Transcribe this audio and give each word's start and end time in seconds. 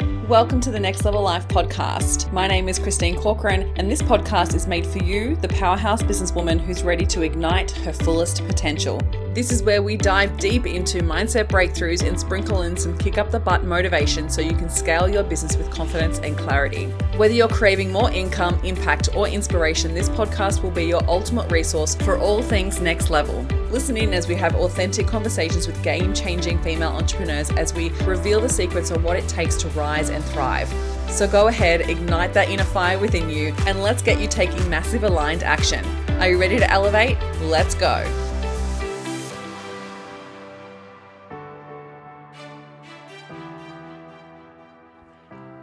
Welcome 0.00 0.60
to 0.62 0.70
the 0.70 0.80
Next 0.80 1.04
Level 1.04 1.22
Life 1.22 1.46
podcast. 1.48 2.32
My 2.32 2.46
name 2.46 2.68
is 2.68 2.78
Christine 2.78 3.16
Corcoran, 3.16 3.72
and 3.76 3.90
this 3.90 4.02
podcast 4.02 4.54
is 4.54 4.66
made 4.66 4.86
for 4.86 4.98
you, 4.98 5.36
the 5.36 5.48
powerhouse 5.48 6.02
businesswoman 6.02 6.60
who's 6.60 6.82
ready 6.82 7.06
to 7.06 7.22
ignite 7.22 7.70
her 7.70 7.92
fullest 7.92 8.44
potential. 8.46 9.00
This 9.36 9.52
is 9.52 9.62
where 9.62 9.82
we 9.82 9.98
dive 9.98 10.38
deep 10.38 10.64
into 10.64 11.00
mindset 11.00 11.48
breakthroughs 11.48 12.02
and 12.08 12.18
sprinkle 12.18 12.62
in 12.62 12.74
some 12.74 12.96
kick 12.96 13.18
up 13.18 13.30
the 13.30 13.38
butt 13.38 13.64
motivation 13.64 14.30
so 14.30 14.40
you 14.40 14.56
can 14.56 14.70
scale 14.70 15.10
your 15.10 15.22
business 15.22 15.58
with 15.58 15.70
confidence 15.70 16.20
and 16.20 16.38
clarity. 16.38 16.86
Whether 17.18 17.34
you're 17.34 17.46
craving 17.46 17.92
more 17.92 18.10
income, 18.10 18.58
impact, 18.64 19.10
or 19.14 19.28
inspiration, 19.28 19.92
this 19.92 20.08
podcast 20.08 20.62
will 20.62 20.70
be 20.70 20.84
your 20.84 21.06
ultimate 21.06 21.52
resource 21.52 21.96
for 21.96 22.16
all 22.16 22.40
things 22.40 22.80
next 22.80 23.10
level. 23.10 23.42
Listen 23.70 23.98
in 23.98 24.14
as 24.14 24.26
we 24.26 24.36
have 24.36 24.54
authentic 24.54 25.06
conversations 25.06 25.66
with 25.66 25.82
game 25.82 26.14
changing 26.14 26.58
female 26.62 26.92
entrepreneurs 26.92 27.50
as 27.50 27.74
we 27.74 27.90
reveal 28.06 28.40
the 28.40 28.48
secrets 28.48 28.90
of 28.90 29.04
what 29.04 29.18
it 29.18 29.28
takes 29.28 29.56
to 29.56 29.68
rise 29.68 30.08
and 30.08 30.24
thrive. 30.24 30.72
So 31.10 31.28
go 31.28 31.48
ahead, 31.48 31.82
ignite 31.90 32.32
that 32.32 32.48
inner 32.48 32.64
fire 32.64 32.98
within 32.98 33.28
you, 33.28 33.54
and 33.66 33.82
let's 33.82 34.00
get 34.00 34.18
you 34.18 34.28
taking 34.28 34.66
massive 34.70 35.04
aligned 35.04 35.42
action. 35.42 35.84
Are 36.20 36.30
you 36.30 36.40
ready 36.40 36.56
to 36.56 36.70
elevate? 36.70 37.18
Let's 37.42 37.74
go. 37.74 38.25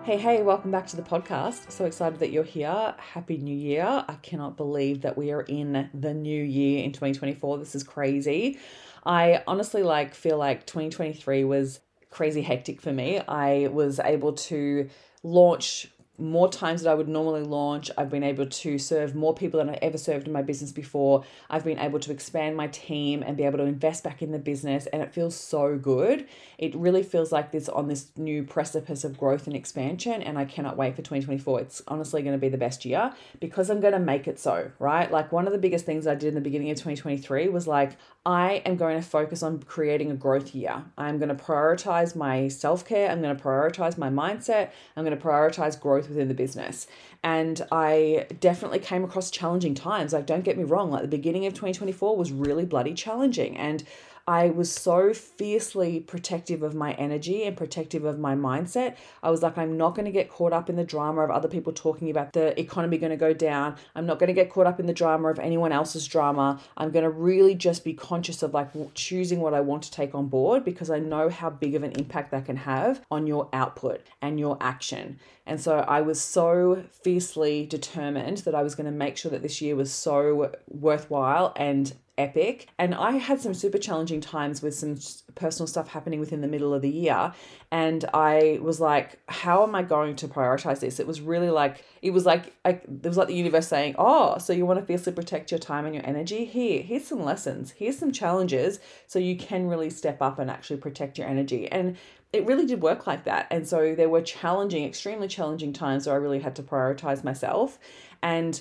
Hey, 0.04 0.18
hey, 0.18 0.44
welcome 0.44 0.70
back 0.70 0.86
to 0.88 0.98
the 0.98 1.02
podcast. 1.02 1.72
So 1.72 1.86
excited 1.86 2.20
that 2.20 2.30
you're 2.30 2.44
here. 2.44 2.94
Happy 2.98 3.38
New 3.38 3.56
Year. 3.56 3.86
I 3.86 4.16
cannot 4.22 4.58
believe 4.58 5.04
that 5.04 5.18
we 5.18 5.32
are 5.32 5.44
in 5.44 5.90
the 5.94 6.14
new 6.14 6.44
year 6.44 6.84
in 6.84 6.92
2024. 6.92 7.60
This 7.60 7.74
is 7.74 7.84
crazy. 7.84 8.60
I 9.06 9.44
honestly 9.48 9.82
like 9.82 10.14
feel 10.14 10.38
like 10.38 10.66
2023 10.66 11.46
was 11.46 11.80
crazy 12.10 12.42
hectic 12.42 12.82
for 12.82 12.92
me. 12.92 13.20
I 13.20 13.68
was 13.68 14.02
able 14.02 14.34
to 14.34 14.90
launch 15.24 15.88
more 16.17 16.47
times 16.47 16.83
that 16.83 16.92
I 16.92 16.94
would 16.94 17.08
normally 17.08 17.42
launch. 17.42 17.89
I've 17.97 18.09
been 18.09 18.23
able 18.23 18.45
to 18.45 18.78
serve 18.78 19.16
more 19.16 19.33
people 19.33 19.59
than 19.59 19.69
I 19.69 19.80
ever 19.81 19.97
served 19.97 20.28
in 20.28 20.33
my 20.33 20.44
business 20.44 20.72
before. 20.72 21.23
I've 21.50 21.64
been 21.64 21.80
able 21.80 22.00
to 22.02 22.11
expand 22.11 22.55
my 22.55 22.67
team 22.67 23.23
and 23.23 23.36
be 23.36 23.44
able 23.44 23.58
to 23.58 23.64
invest 23.64 24.03
back 24.03 24.22
in 24.22 24.31
the 24.31 24.38
business, 24.38 24.86
and 24.88 25.02
it 25.02 25.11
feels 25.11 25.36
so 25.36 25.78
good. 25.78 26.28
It 26.59 26.75
really 26.75 27.02
feels 27.02 27.31
like 27.31 27.52
this 27.52 27.67
on 27.67 27.88
this 27.88 28.11
new 28.16 28.44
precipice 28.44 29.03
of 29.03 29.17
growth 29.17 29.47
and 29.47 29.55
expansion, 29.55 30.22
and 30.22 30.38
I 30.38 30.45
cannot 30.45 30.78
wait 30.78 30.95
for 30.95 31.02
2024. 31.02 31.61
It's 31.61 31.81
honestly 31.88 32.22
going 32.22 32.36
to 32.36 32.42
be 32.42 32.50
the 32.50 32.58
best 32.58 32.86
year 32.86 33.14
because 33.39 33.72
I'm 33.72 33.80
going 33.80 33.94
to 33.94 34.00
make 34.00 34.27
it 34.27 34.39
so, 34.39 34.72
right? 34.77 35.11
Like 35.11 35.31
one 35.31 35.48
of 35.48 35.53
the 35.53 35.59
biggest 35.59 35.86
things 35.86 36.05
I 36.05 36.14
did 36.14 36.30
in 36.30 36.36
the 36.36 36.42
beginning 36.42 36.70
of 36.70 36.77
2023 36.77 37.50
was 37.50 37.67
like, 37.67 37.98
I 38.26 38.62
am 38.66 38.76
going 38.76 39.02
to 39.02 39.08
focus 39.08 39.42
on 39.44 39.64
creating 39.64 40.12
a 40.12 40.16
growth 40.16 40.54
year. 40.54 40.84
I'm 40.98 41.18
going 41.18 41.36
to 41.36 41.44
prioritize 41.44 42.16
my 42.16 42.48
self 42.50 42.86
care. 42.86 43.10
I'm 43.10 43.22
going 43.22 43.36
to 43.36 43.42
prioritize 43.42 43.98
my 43.98 44.10
mindset. 44.10 44.72
I'm 44.96 45.04
going 45.04 45.18
to 45.18 45.24
prioritize 45.24 45.80
growth 45.80 45.94
growth 45.94 46.10
within 46.10 46.28
the 46.28 46.34
business. 46.34 46.88
And 47.22 47.62
I 47.72 48.26
definitely 48.40 48.80
came 48.80 49.04
across 49.04 49.32
challenging 49.32 49.76
times. 49.76 50.14
Like, 50.14 50.26
don't 50.26 50.44
get 50.44 50.58
me 50.58 50.64
wrong, 50.64 50.92
like 50.92 51.04
the 51.04 51.08
beginning 51.08 51.46
of 51.46 51.54
2024 51.54 52.18
was 52.18 52.32
really 52.32 52.66
bloody 52.66 52.94
challenging. 52.94 53.56
And 53.58 53.84
I 54.26 54.52
was 54.52 54.72
so 54.72 55.14
fiercely 55.14 56.00
protective 56.00 56.64
of 56.64 56.74
my 56.74 56.94
energy 56.94 57.44
and 57.44 57.58
protective 57.58 58.06
of 58.06 58.20
my 58.20 58.36
mindset. 58.36 58.96
I 59.22 59.30
was 59.30 59.44
like, 59.44 59.58
I'm 59.58 59.76
not 59.76 59.96
going 59.96 60.06
to 60.06 60.12
get 60.12 60.30
caught 60.30 60.54
up 60.54 60.70
in 60.70 60.78
the 60.78 60.86
drama 60.86 61.24
of 61.24 61.30
other 61.30 61.50
people 61.50 61.74
talking 61.74 62.10
about 62.10 62.32
the 62.32 62.58
economy 62.58 62.98
going 62.98 63.10
to 63.10 63.18
go 63.18 63.34
down. 63.34 63.76
I'm 63.96 64.06
not 64.06 64.20
going 64.20 64.28
to 64.28 64.34
get 64.34 64.50
caught 64.50 64.66
up 64.66 64.80
in 64.80 64.86
the 64.86 64.94
drama 64.94 65.28
of 65.28 65.40
anyone 65.40 65.74
else's 65.74 66.08
drama. 66.08 66.62
I'm 66.78 66.92
going 66.92 67.04
to 67.04 67.10
really 67.10 67.54
just 67.54 67.84
be 67.84 67.94
conscious 67.94 68.42
of 68.44 68.54
like 68.54 68.70
choosing 68.94 69.42
what 69.42 69.54
I 69.54 69.60
want 69.60 69.84
to 69.84 69.92
take 69.92 70.16
on 70.16 70.28
board 70.28 70.64
because 70.64 70.90
I 70.90 71.00
know 71.00 71.28
how 71.28 71.50
big 71.50 71.76
of 71.76 71.84
an 71.84 71.92
impact 71.92 72.32
that 72.32 72.46
can 72.46 72.58
have 72.58 73.02
on 73.12 73.28
your 73.28 73.50
output 73.52 74.08
and 74.22 74.40
your 74.40 74.58
action. 74.62 75.20
And 75.46 75.60
so 75.60 75.80
I 75.80 76.00
was 76.00 76.22
so 76.22 76.86
fiercely 77.04 77.66
determined 77.66 78.38
that 78.40 78.56
I 78.56 78.64
was 78.64 78.76
going 78.76 78.86
to 78.86 78.92
make 78.92 79.18
sure 79.18 79.32
that 79.32 79.42
this 79.42 79.62
year 79.62 79.76
was 79.76 79.92
so 79.92 80.54
worthwhile 80.70 81.52
and 81.58 81.94
epic. 82.18 82.68
And 82.78 82.94
I 82.94 83.14
had 83.14 83.42
some 83.42 83.54
super 83.54 83.78
challenging 83.78 84.22
times 84.22 84.62
with 84.62 84.76
some 84.76 84.98
personal 85.36 85.68
stuff 85.68 85.88
happening 85.88 86.20
within 86.20 86.42
the 86.42 86.48
middle 86.48 86.74
of 86.74 86.82
the 86.82 86.90
year. 86.90 87.34
And 87.72 88.06
I 88.14 88.60
was 88.62 88.80
like, 88.80 89.20
how 89.28 89.64
am 89.64 89.74
I 89.74 89.84
going 89.84 90.16
to 90.18 90.28
prioritize 90.28 90.80
this? 90.80 91.00
It 91.00 91.08
was 91.08 91.22
really 91.22 91.50
like, 91.50 91.84
it 92.02 92.12
was 92.12 92.26
like, 92.26 92.54
like 92.64 92.84
it 92.84 93.08
was 93.08 93.18
like 93.18 93.28
the 93.28 93.36
universe 93.36 93.68
saying, 93.68 93.96
oh, 93.98 94.38
so 94.38 94.54
you 94.54 94.66
want 94.66 94.80
to 94.80 94.86
fiercely 94.86 95.12
protect 95.12 95.52
your 95.52 95.60
time 95.60 95.86
and 95.86 95.96
your 95.96 96.06
energy? 96.06 96.46
Here, 96.46 96.82
here's 96.82 97.08
some 97.08 97.24
lessons. 97.24 97.72
Here's 97.72 97.98
some 97.98 98.12
challenges 98.12 98.80
so 99.08 99.20
you 99.20 99.36
can 99.36 99.68
really 99.68 99.90
step 99.90 100.22
up 100.22 100.40
and 100.40 100.52
actually 100.52 100.78
protect 100.78 101.18
your 101.18 101.28
energy. 101.28 101.72
And 101.72 101.98
it 102.32 102.45
really 102.45 102.66
did 102.66 102.82
work 102.82 103.06
like 103.06 103.26
that. 103.26 103.48
And 103.52 103.68
so 103.68 103.94
there 103.95 104.10
were 104.10 104.22
challenging, 104.22 104.84
extremely 104.86 105.28
challenging 105.28 105.72
times 105.72 106.08
where 106.08 106.16
I 106.16 106.20
really 106.20 106.40
had 106.40 106.56
to 106.58 106.64
prioritize 106.64 107.24
myself. 107.24 107.78
And 108.24 108.60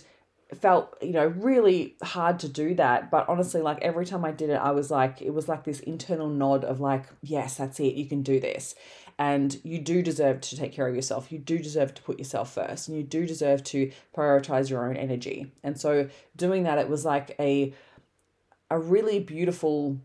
felt 0.60 0.96
you 1.00 1.12
know 1.12 1.26
really 1.26 1.96
hard 2.02 2.38
to 2.38 2.48
do 2.48 2.74
that 2.74 3.10
but 3.10 3.26
honestly 3.28 3.62
like 3.62 3.78
every 3.80 4.04
time 4.04 4.24
i 4.24 4.30
did 4.30 4.50
it 4.50 4.54
i 4.54 4.70
was 4.70 4.90
like 4.90 5.22
it 5.22 5.30
was 5.30 5.48
like 5.48 5.64
this 5.64 5.80
internal 5.80 6.28
nod 6.28 6.62
of 6.64 6.78
like 6.80 7.06
yes 7.22 7.56
that's 7.56 7.80
it 7.80 7.94
you 7.94 8.06
can 8.06 8.22
do 8.22 8.40
this. 8.40 8.74
And 9.18 9.60
you 9.62 9.78
do 9.78 10.02
deserve 10.02 10.40
to 10.40 10.56
take 10.56 10.72
care 10.72 10.88
of 10.88 10.94
yourself. 10.94 11.30
You 11.30 11.38
do 11.38 11.58
deserve 11.58 11.94
to 11.94 12.02
put 12.02 12.18
yourself 12.18 12.54
first 12.54 12.88
and 12.88 12.96
you 12.96 13.02
do 13.02 13.26
deserve 13.26 13.62
to 13.64 13.92
prioritize 14.16 14.70
your 14.70 14.88
own 14.88 14.96
energy. 14.96 15.52
And 15.62 15.78
so 15.78 16.08
doing 16.34 16.64
that 16.64 16.78
it 16.78 16.88
was 16.88 17.04
like 17.04 17.36
a 17.38 17.74
a 18.70 18.78
really 18.78 19.20
beautiful 19.20 20.00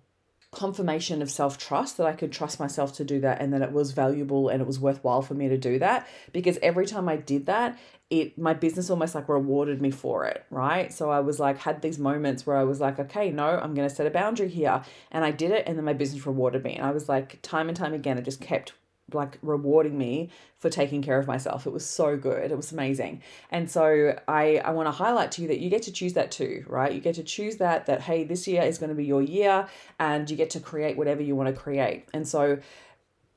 confirmation 0.52 1.22
of 1.22 1.30
self 1.30 1.58
trust 1.58 1.98
that 1.98 2.08
I 2.08 2.14
could 2.14 2.32
trust 2.32 2.60
myself 2.60 2.94
to 2.98 3.04
do 3.04 3.20
that 3.22 3.42
and 3.42 3.54
that 3.54 3.62
it 3.62 3.72
was 3.72 3.92
valuable 3.92 4.50
and 4.50 4.62
it 4.62 4.68
was 4.68 4.80
worthwhile 4.80 5.22
for 5.22 5.34
me 5.34 5.50
to 5.50 5.58
do 5.58 5.80
that. 5.80 6.08
Because 6.32 6.58
every 6.62 6.86
time 6.86 7.10
I 7.10 7.18
did 7.18 7.46
that 7.48 7.78
it 8.10 8.38
my 8.38 8.54
business 8.54 8.90
almost 8.90 9.14
like 9.14 9.28
rewarded 9.28 9.82
me 9.82 9.92
for 9.92 10.26
it 10.26 10.46
right? 10.50 10.94
So 10.94 11.10
I 11.12 11.20
was 11.20 11.40
like 11.40 11.58
had 11.58 11.82
these 11.82 12.00
moments 12.00 12.46
where 12.46 12.56
I 12.56 12.64
was 12.64 12.80
like 12.80 13.00
okay 13.00 13.32
no 13.32 13.46
I'm 13.46 13.74
going 13.74 13.88
to 13.88 13.94
set 13.94 14.08
a 14.08 14.12
boundary 14.12 14.50
here. 14.50 14.82
And 15.12 15.26
I 15.26 15.32
did 15.32 15.52
it 15.52 15.66
and 15.68 15.78
then 15.78 15.86
my 15.86 15.94
business 15.94 16.26
rewarded 16.26 16.64
me. 16.64 16.76
And 16.76 16.86
I 16.86 16.92
was 16.92 17.10
like 17.10 17.40
time 17.42 17.68
and 17.68 17.78
time 17.78 17.94
again 17.94 18.18
it 18.18 18.26
just 18.26 18.42
kept 18.42 18.74
like 19.14 19.38
rewarding 19.42 19.98
me 19.98 20.30
for 20.58 20.70
taking 20.70 21.02
care 21.02 21.18
of 21.18 21.28
myself. 21.28 21.66
It 21.66 21.72
was 21.72 21.86
so 21.86 22.18
good. 22.18 22.52
It 22.52 22.58
was 22.58 22.72
amazing. 22.72 23.22
And 23.52 23.70
so 23.70 24.18
I 24.28 24.58
I 24.58 24.72
want 24.72 24.88
to 24.88 24.92
highlight 24.92 25.32
to 25.34 25.42
you 25.42 25.48
that 25.50 25.60
you 25.60 25.70
get 25.70 25.84
to 25.84 25.92
choose 25.92 26.14
that 26.14 26.32
too, 26.32 26.66
right? 26.68 26.92
You 26.92 27.00
get 27.00 27.16
to 27.16 27.24
choose 27.24 27.58
that 27.58 27.86
that 27.86 28.02
hey, 28.02 28.24
this 28.24 28.48
year 28.48 28.64
is 28.64 28.78
going 28.78 28.90
to 28.90 28.96
be 28.96 29.06
your 29.06 29.22
year 29.22 29.68
and 30.00 30.30
you 30.30 30.36
get 30.36 30.50
to 30.52 30.60
create 30.60 30.98
whatever 30.98 31.22
you 31.22 31.36
want 31.36 31.54
to 31.54 31.60
create. 31.62 32.10
And 32.14 32.28
so 32.28 32.60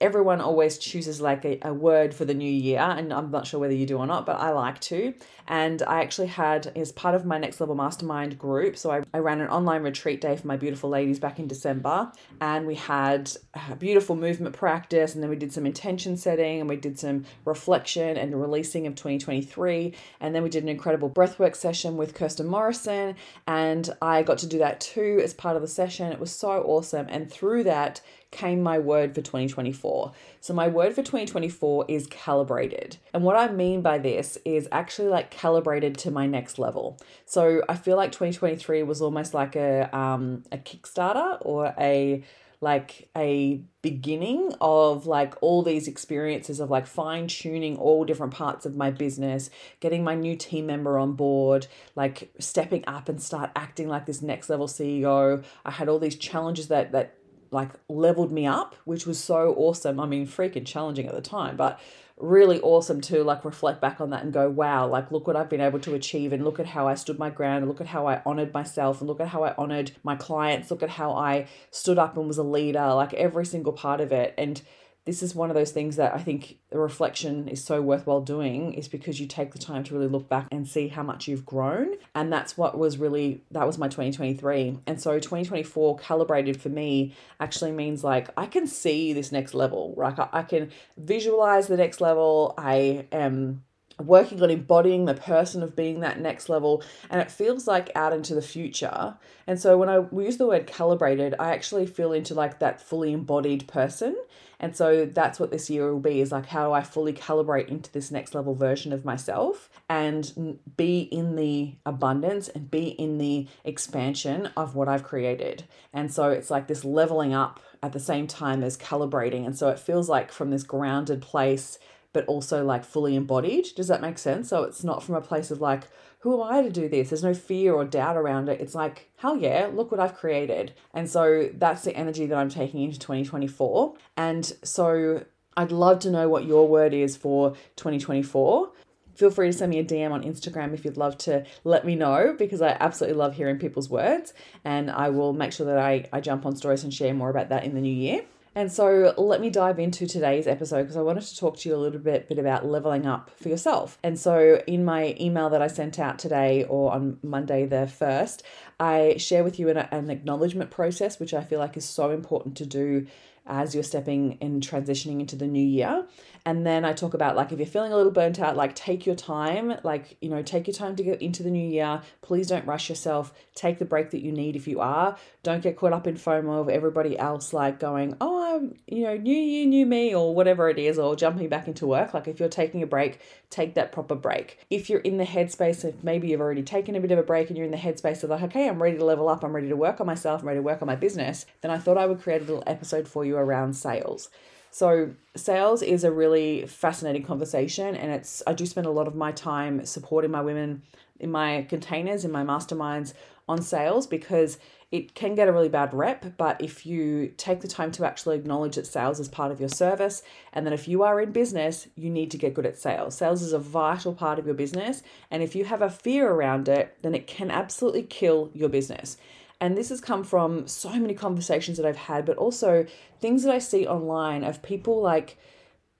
everyone 0.00 0.40
always 0.40 0.78
chooses 0.78 1.20
like 1.20 1.44
a, 1.44 1.58
a 1.62 1.72
word 1.72 2.14
for 2.14 2.24
the 2.24 2.34
new 2.34 2.50
year 2.50 2.80
and 2.80 3.12
i'm 3.12 3.30
not 3.30 3.46
sure 3.46 3.60
whether 3.60 3.74
you 3.74 3.86
do 3.86 3.98
or 3.98 4.06
not 4.06 4.26
but 4.26 4.36
i 4.40 4.50
like 4.50 4.80
to. 4.80 5.14
And 5.48 5.82
i 5.82 6.00
actually 6.00 6.28
had 6.28 6.72
as 6.76 6.92
part 6.92 7.14
of 7.14 7.24
my 7.24 7.38
next 7.38 7.60
level 7.60 7.74
mastermind 7.74 8.38
group 8.38 8.76
so 8.76 8.90
I, 8.90 9.02
I 9.12 9.18
ran 9.18 9.40
an 9.40 9.48
online 9.48 9.82
retreat 9.82 10.20
day 10.20 10.36
for 10.36 10.46
my 10.46 10.56
beautiful 10.56 10.90
ladies 10.90 11.18
back 11.18 11.38
in 11.38 11.48
december 11.48 12.12
and 12.40 12.66
we 12.66 12.76
had 12.76 13.32
a 13.68 13.76
beautiful 13.76 14.16
movement 14.16 14.54
practice 14.54 15.14
and 15.14 15.22
then 15.22 15.30
we 15.30 15.36
did 15.36 15.52
some 15.52 15.66
intention 15.66 16.16
setting 16.16 16.60
and 16.60 16.68
we 16.68 16.76
did 16.76 16.98
some 16.98 17.24
reflection 17.44 18.16
and 18.16 18.40
releasing 18.40 18.86
of 18.86 18.94
2023 18.94 19.94
and 20.20 20.34
then 20.34 20.42
we 20.42 20.48
did 20.48 20.62
an 20.62 20.68
incredible 20.68 21.10
breathwork 21.10 21.56
session 21.56 21.96
with 21.96 22.14
kirsten 22.14 22.46
morrison 22.46 23.16
and 23.46 23.90
i 24.00 24.22
got 24.22 24.38
to 24.38 24.46
do 24.46 24.58
that 24.58 24.80
too 24.80 25.20
as 25.22 25.32
part 25.34 25.56
of 25.56 25.62
the 25.62 25.68
session. 25.68 26.12
It 26.12 26.20
was 26.20 26.32
so 26.32 26.62
awesome. 26.62 27.06
And 27.08 27.30
through 27.30 27.64
that 27.64 28.00
came 28.30 28.62
my 28.62 28.78
word 28.78 29.14
for 29.14 29.20
2024. 29.20 30.12
So, 30.40 30.54
my 30.54 30.68
word 30.68 30.94
for 30.94 31.02
2024 31.02 31.86
is 31.88 32.06
calibrated. 32.06 32.96
And 33.12 33.24
what 33.24 33.36
I 33.36 33.50
mean 33.50 33.82
by 33.82 33.98
this 33.98 34.38
is 34.44 34.68
actually 34.70 35.08
like 35.08 35.30
calibrated 35.30 35.98
to 35.98 36.10
my 36.10 36.26
next 36.26 36.58
level. 36.58 36.98
So, 37.26 37.62
I 37.68 37.74
feel 37.74 37.96
like 37.96 38.12
2023 38.12 38.82
was 38.84 39.02
almost 39.02 39.34
like 39.34 39.56
a, 39.56 39.94
um, 39.96 40.44
a 40.52 40.58
Kickstarter 40.58 41.38
or 41.40 41.74
a 41.78 42.22
like 42.62 43.08
a 43.16 43.62
beginning 43.80 44.52
of 44.60 45.06
like 45.06 45.34
all 45.40 45.62
these 45.62 45.88
experiences 45.88 46.60
of 46.60 46.68
like 46.68 46.86
fine 46.86 47.26
tuning 47.26 47.76
all 47.78 48.04
different 48.04 48.34
parts 48.34 48.66
of 48.66 48.76
my 48.76 48.90
business, 48.90 49.48
getting 49.80 50.04
my 50.04 50.14
new 50.14 50.36
team 50.36 50.66
member 50.66 50.98
on 50.98 51.14
board, 51.14 51.66
like 51.96 52.30
stepping 52.38 52.84
up 52.86 53.08
and 53.08 53.22
start 53.22 53.50
acting 53.56 53.88
like 53.88 54.04
this 54.04 54.20
next 54.20 54.50
level 54.50 54.66
CEO. 54.66 55.42
I 55.64 55.70
had 55.70 55.88
all 55.88 55.98
these 55.98 56.16
challenges 56.16 56.68
that 56.68 56.92
that 56.92 57.14
like 57.50 57.70
leveled 57.88 58.32
me 58.32 58.46
up, 58.46 58.76
which 58.84 59.06
was 59.06 59.18
so 59.18 59.54
awesome. 59.56 59.98
I 60.00 60.06
mean, 60.06 60.26
freaking 60.26 60.66
challenging 60.66 61.06
at 61.06 61.14
the 61.14 61.20
time, 61.20 61.56
but 61.56 61.80
really 62.16 62.60
awesome 62.60 63.00
to 63.00 63.24
like 63.24 63.44
reflect 63.44 63.80
back 63.80 64.00
on 64.00 64.10
that 64.10 64.22
and 64.22 64.32
go, 64.32 64.48
wow, 64.48 64.86
like 64.86 65.10
look 65.10 65.26
what 65.26 65.36
I've 65.36 65.48
been 65.48 65.60
able 65.60 65.80
to 65.80 65.94
achieve 65.94 66.32
and 66.32 66.44
look 66.44 66.60
at 66.60 66.66
how 66.66 66.86
I 66.86 66.94
stood 66.94 67.18
my 67.18 67.30
ground 67.30 67.58
and 67.58 67.68
look 67.68 67.80
at 67.80 67.86
how 67.88 68.06
I 68.06 68.20
honored 68.26 68.52
myself 68.52 69.00
and 69.00 69.08
look 69.08 69.20
at 69.20 69.28
how 69.28 69.44
I 69.44 69.54
honored 69.56 69.92
my 70.02 70.16
clients, 70.16 70.70
look 70.70 70.82
at 70.82 70.90
how 70.90 71.12
I 71.12 71.48
stood 71.70 71.98
up 71.98 72.16
and 72.16 72.26
was 72.26 72.38
a 72.38 72.42
leader, 72.42 72.92
like 72.94 73.14
every 73.14 73.46
single 73.46 73.72
part 73.72 74.00
of 74.00 74.12
it. 74.12 74.34
And 74.36 74.60
this 75.06 75.22
is 75.22 75.34
one 75.34 75.50
of 75.50 75.56
those 75.56 75.72
things 75.72 75.96
that 75.96 76.14
I 76.14 76.18
think 76.18 76.58
the 76.70 76.78
reflection 76.78 77.48
is 77.48 77.64
so 77.64 77.80
worthwhile 77.80 78.20
doing 78.20 78.74
is 78.74 78.86
because 78.86 79.18
you 79.18 79.26
take 79.26 79.52
the 79.52 79.58
time 79.58 79.82
to 79.84 79.94
really 79.94 80.08
look 80.08 80.28
back 80.28 80.46
and 80.52 80.68
see 80.68 80.88
how 80.88 81.02
much 81.02 81.26
you've 81.26 81.46
grown. 81.46 81.94
And 82.14 82.32
that's 82.32 82.58
what 82.58 82.78
was 82.78 82.98
really, 82.98 83.42
that 83.50 83.66
was 83.66 83.78
my 83.78 83.88
2023. 83.88 84.78
And 84.86 85.00
so 85.00 85.14
2024 85.18 85.98
calibrated 85.98 86.60
for 86.60 86.68
me 86.68 87.14
actually 87.40 87.72
means 87.72 88.04
like 88.04 88.28
I 88.36 88.46
can 88.46 88.66
see 88.66 89.12
this 89.12 89.32
next 89.32 89.54
level, 89.54 89.94
right? 89.96 90.14
I, 90.32 90.42
can 90.42 90.70
visualize 90.96 91.66
the 91.66 91.76
next 91.76 92.00
level. 92.00 92.54
I 92.58 93.06
am 93.10 93.62
working 94.06 94.42
on 94.42 94.50
embodying 94.50 95.04
the 95.04 95.14
person 95.14 95.62
of 95.62 95.76
being 95.76 96.00
that 96.00 96.20
next 96.20 96.48
level 96.48 96.82
and 97.08 97.20
it 97.20 97.30
feels 97.30 97.66
like 97.66 97.90
out 97.94 98.12
into 98.12 98.34
the 98.34 98.42
future. 98.42 99.16
And 99.46 99.60
so 99.60 99.76
when 99.76 99.88
i 99.88 100.04
use 100.12 100.36
the 100.36 100.46
word 100.46 100.66
calibrated 100.66 101.34
i 101.38 101.52
actually 101.52 101.86
feel 101.86 102.12
into 102.12 102.34
like 102.34 102.58
that 102.60 102.80
fully 102.80 103.12
embodied 103.12 103.68
person. 103.68 104.16
And 104.62 104.76
so 104.76 105.06
that's 105.06 105.40
what 105.40 105.50
this 105.50 105.70
year 105.70 105.90
will 105.90 106.00
be 106.00 106.20
is 106.20 106.32
like 106.32 106.46
how 106.46 106.66
do 106.66 106.72
i 106.72 106.82
fully 106.82 107.12
calibrate 107.12 107.68
into 107.68 107.90
this 107.92 108.10
next 108.10 108.34
level 108.34 108.54
version 108.54 108.92
of 108.92 109.04
myself 109.04 109.70
and 109.88 110.58
be 110.76 111.00
in 111.00 111.36
the 111.36 111.76
abundance 111.86 112.48
and 112.48 112.70
be 112.70 112.88
in 112.88 113.18
the 113.18 113.48
expansion 113.64 114.50
of 114.56 114.74
what 114.74 114.88
i've 114.88 115.04
created. 115.04 115.64
And 115.92 116.12
so 116.12 116.30
it's 116.30 116.50
like 116.50 116.66
this 116.66 116.84
leveling 116.84 117.34
up 117.34 117.60
at 117.82 117.92
the 117.92 118.00
same 118.00 118.26
time 118.26 118.62
as 118.62 118.76
calibrating. 118.76 119.46
And 119.46 119.56
so 119.56 119.68
it 119.68 119.78
feels 119.78 120.08
like 120.08 120.30
from 120.32 120.50
this 120.50 120.62
grounded 120.62 121.22
place 121.22 121.78
but 122.12 122.26
also 122.26 122.64
like 122.64 122.84
fully 122.84 123.16
embodied. 123.16 123.68
Does 123.76 123.88
that 123.88 124.00
make 124.00 124.18
sense? 124.18 124.48
So 124.48 124.64
it's 124.64 124.84
not 124.84 125.02
from 125.02 125.14
a 125.14 125.20
place 125.20 125.50
of 125.50 125.60
like, 125.60 125.84
who 126.20 126.34
am 126.34 126.52
I 126.52 126.62
to 126.62 126.70
do 126.70 126.88
this? 126.88 127.10
There's 127.10 127.24
no 127.24 127.34
fear 127.34 127.72
or 127.74 127.84
doubt 127.84 128.16
around 128.16 128.48
it. 128.48 128.60
It's 128.60 128.74
like, 128.74 129.10
hell 129.16 129.36
yeah, 129.36 129.70
look 129.72 129.90
what 129.90 130.00
I've 130.00 130.16
created. 130.16 130.74
And 130.92 131.08
so 131.08 131.48
that's 131.54 131.84
the 131.84 131.96
energy 131.96 132.26
that 132.26 132.36
I'm 132.36 132.50
taking 132.50 132.82
into 132.82 132.98
2024. 132.98 133.94
And 134.16 134.44
so 134.62 135.24
I'd 135.56 135.72
love 135.72 136.00
to 136.00 136.10
know 136.10 136.28
what 136.28 136.44
your 136.44 136.68
word 136.68 136.92
is 136.92 137.16
for 137.16 137.50
2024 137.76 138.72
feel 139.20 139.30
free 139.30 139.48
to 139.48 139.52
send 139.52 139.70
me 139.70 139.78
a 139.78 139.84
DM 139.84 140.12
on 140.12 140.22
Instagram 140.22 140.72
if 140.72 140.82
you'd 140.82 140.96
love 140.96 141.18
to 141.18 141.44
let 141.62 141.84
me 141.84 141.94
know 141.94 142.34
because 142.38 142.62
I 142.62 142.74
absolutely 142.80 143.18
love 143.18 143.34
hearing 143.34 143.58
people's 143.58 143.90
words 143.90 144.32
and 144.64 144.90
I 144.90 145.10
will 145.10 145.34
make 145.34 145.52
sure 145.52 145.66
that 145.66 145.76
I, 145.76 146.08
I 146.10 146.22
jump 146.22 146.46
on 146.46 146.56
stories 146.56 146.84
and 146.84 146.94
share 146.94 147.12
more 147.12 147.28
about 147.28 147.50
that 147.50 147.64
in 147.64 147.74
the 147.74 147.82
new 147.82 147.94
year. 147.94 148.22
And 148.54 148.70
so 148.72 149.14
let 149.16 149.40
me 149.40 149.48
dive 149.48 149.78
into 149.78 150.06
today's 150.06 150.46
episode 150.48 150.82
because 150.82 150.96
I 150.96 151.02
wanted 151.02 151.22
to 151.22 151.36
talk 151.36 151.56
to 151.58 151.68
you 151.68 151.76
a 151.76 151.78
little 151.78 152.00
bit, 152.00 152.28
bit 152.28 152.38
about 152.38 152.66
leveling 152.66 153.06
up 153.06 153.30
for 153.40 153.48
yourself. 153.48 153.98
And 154.02 154.18
so 154.18 154.60
in 154.66 154.84
my 154.84 155.14
email 155.20 155.50
that 155.50 155.62
I 155.62 155.68
sent 155.68 156.00
out 156.00 156.18
today 156.18 156.64
or 156.64 156.92
on 156.92 157.18
Monday 157.22 157.64
the 157.66 157.86
1st, 157.86 158.42
I 158.80 159.16
share 159.18 159.44
with 159.44 159.60
you 159.60 159.68
an, 159.68 159.76
an 159.76 160.10
acknowledgement 160.10 160.70
process, 160.70 161.20
which 161.20 161.34
I 161.34 161.44
feel 161.44 161.60
like 161.60 161.76
is 161.76 161.84
so 161.84 162.10
important 162.10 162.56
to 162.56 162.66
do 162.66 163.06
as 163.46 163.74
you're 163.74 163.84
stepping 163.84 164.38
and 164.40 164.62
transitioning 164.62 165.20
into 165.20 165.36
the 165.36 165.46
new 165.46 165.64
year. 165.64 166.06
And 166.46 166.66
then 166.66 166.84
I 166.84 166.92
talk 166.92 167.14
about 167.14 167.36
like 167.36 167.52
if 167.52 167.58
you're 167.58 167.66
feeling 167.66 167.92
a 167.92 167.96
little 167.96 168.12
burnt 168.12 168.38
out, 168.38 168.56
like 168.56 168.74
take 168.74 169.04
your 169.04 169.14
time, 169.14 169.78
like, 169.82 170.16
you 170.20 170.30
know, 170.30 170.42
take 170.42 170.66
your 170.66 170.74
time 170.74 170.96
to 170.96 171.02
get 171.02 171.20
into 171.20 171.42
the 171.42 171.50
new 171.50 171.68
year. 171.68 172.00
Please 172.22 172.48
don't 172.48 172.64
rush 172.64 172.88
yourself. 172.88 173.34
Take 173.54 173.78
the 173.78 173.84
break 173.84 174.10
that 174.10 174.22
you 174.22 174.32
need 174.32 174.56
if 174.56 174.66
you 174.66 174.80
are. 174.80 175.16
Don't 175.42 175.62
get 175.62 175.76
caught 175.76 175.92
up 175.92 176.06
in 176.06 176.14
FOMO 176.14 176.60
of 176.60 176.68
everybody 176.68 177.18
else 177.18 177.52
like 177.52 177.78
going, 177.78 178.16
oh, 178.20 178.56
I'm, 178.56 178.74
you 178.86 179.04
know, 179.04 179.16
new 179.16 179.36
year, 179.36 179.66
new 179.66 179.84
me, 179.84 180.14
or 180.14 180.34
whatever 180.34 180.70
it 180.70 180.78
is, 180.78 180.98
or 180.98 181.14
jumping 181.14 181.48
back 181.48 181.68
into 181.68 181.86
work. 181.86 182.14
Like 182.14 182.28
if 182.28 182.40
you're 182.40 182.48
taking 182.48 182.82
a 182.82 182.86
break, 182.86 183.20
take 183.50 183.74
that 183.74 183.92
proper 183.92 184.14
break. 184.14 184.60
If 184.70 184.88
you're 184.88 185.00
in 185.00 185.18
the 185.18 185.24
headspace 185.24 185.84
of 185.84 186.02
maybe 186.02 186.28
you've 186.28 186.40
already 186.40 186.62
taken 186.62 186.94
a 186.96 187.00
bit 187.00 187.10
of 187.10 187.18
a 187.18 187.22
break 187.22 187.48
and 187.48 187.56
you're 187.56 187.66
in 187.66 187.72
the 187.72 187.76
headspace 187.76 188.22
of 188.22 188.30
like, 188.30 188.42
okay, 188.44 188.68
I'm 188.70 188.82
ready 188.82 188.96
to 188.96 189.04
level 189.04 189.28
up, 189.28 189.44
I'm 189.44 189.54
ready 189.54 189.68
to 189.68 189.76
work 189.76 190.00
on 190.00 190.06
myself, 190.06 190.40
I'm 190.40 190.48
ready 190.48 190.58
to 190.58 190.62
work 190.62 190.80
on 190.80 190.86
my 190.86 190.96
business, 190.96 191.44
then 191.60 191.70
I 191.70 191.78
thought 191.78 191.98
I 191.98 192.06
would 192.06 192.20
create 192.20 192.42
a 192.42 192.44
little 192.44 192.64
episode 192.66 193.06
for 193.06 193.24
you 193.24 193.36
around 193.36 193.74
sales. 193.74 194.30
So, 194.70 195.10
sales 195.36 195.82
is 195.82 196.04
a 196.04 196.12
really 196.12 196.64
fascinating 196.66 197.24
conversation, 197.24 197.96
and 197.96 198.12
it's 198.12 198.42
I 198.46 198.52
do 198.52 198.64
spend 198.66 198.86
a 198.86 198.90
lot 198.90 199.08
of 199.08 199.16
my 199.16 199.32
time 199.32 199.84
supporting 199.84 200.30
my 200.30 200.40
women 200.40 200.82
in 201.18 201.30
my 201.30 201.66
containers, 201.68 202.24
in 202.24 202.30
my 202.30 202.44
masterminds 202.44 203.12
on 203.50 203.60
sales 203.62 204.06
because 204.06 204.58
it 204.90 205.14
can 205.14 205.34
get 205.34 205.46
a 205.46 205.52
really 205.52 205.68
bad 205.68 205.94
rep. 205.94 206.36
But 206.36 206.60
if 206.60 206.84
you 206.84 207.32
take 207.36 207.60
the 207.60 207.68
time 207.68 207.92
to 207.92 208.04
actually 208.04 208.36
acknowledge 208.36 208.76
that 208.76 208.86
sales 208.86 209.20
is 209.20 209.28
part 209.28 209.52
of 209.52 209.60
your 209.60 209.68
service, 209.68 210.22
and 210.52 210.66
that 210.66 210.72
if 210.72 210.88
you 210.88 211.02
are 211.02 211.20
in 211.20 211.32
business, 211.32 211.86
you 211.94 212.10
need 212.10 212.30
to 212.32 212.38
get 212.38 212.54
good 212.54 212.66
at 212.66 212.78
sales. 212.78 213.16
Sales 213.16 213.42
is 213.42 213.52
a 213.52 213.58
vital 213.58 214.14
part 214.14 214.38
of 214.38 214.46
your 214.46 214.54
business, 214.54 215.02
and 215.30 215.42
if 215.42 215.54
you 215.54 215.64
have 215.64 215.82
a 215.82 215.90
fear 215.90 216.30
around 216.30 216.68
it, 216.68 216.96
then 217.02 217.14
it 217.14 217.26
can 217.26 217.50
absolutely 217.50 218.02
kill 218.02 218.50
your 218.54 218.68
business. 218.68 219.16
And 219.60 219.76
this 219.76 219.90
has 219.90 220.00
come 220.00 220.24
from 220.24 220.66
so 220.66 220.90
many 220.90 221.14
conversations 221.14 221.76
that 221.76 221.86
I've 221.86 221.96
had, 221.96 222.24
but 222.24 222.38
also 222.38 222.86
things 223.20 223.42
that 223.42 223.54
I 223.54 223.58
see 223.58 223.86
online 223.86 224.42
of 224.42 224.62
people 224.62 225.00
like 225.02 225.36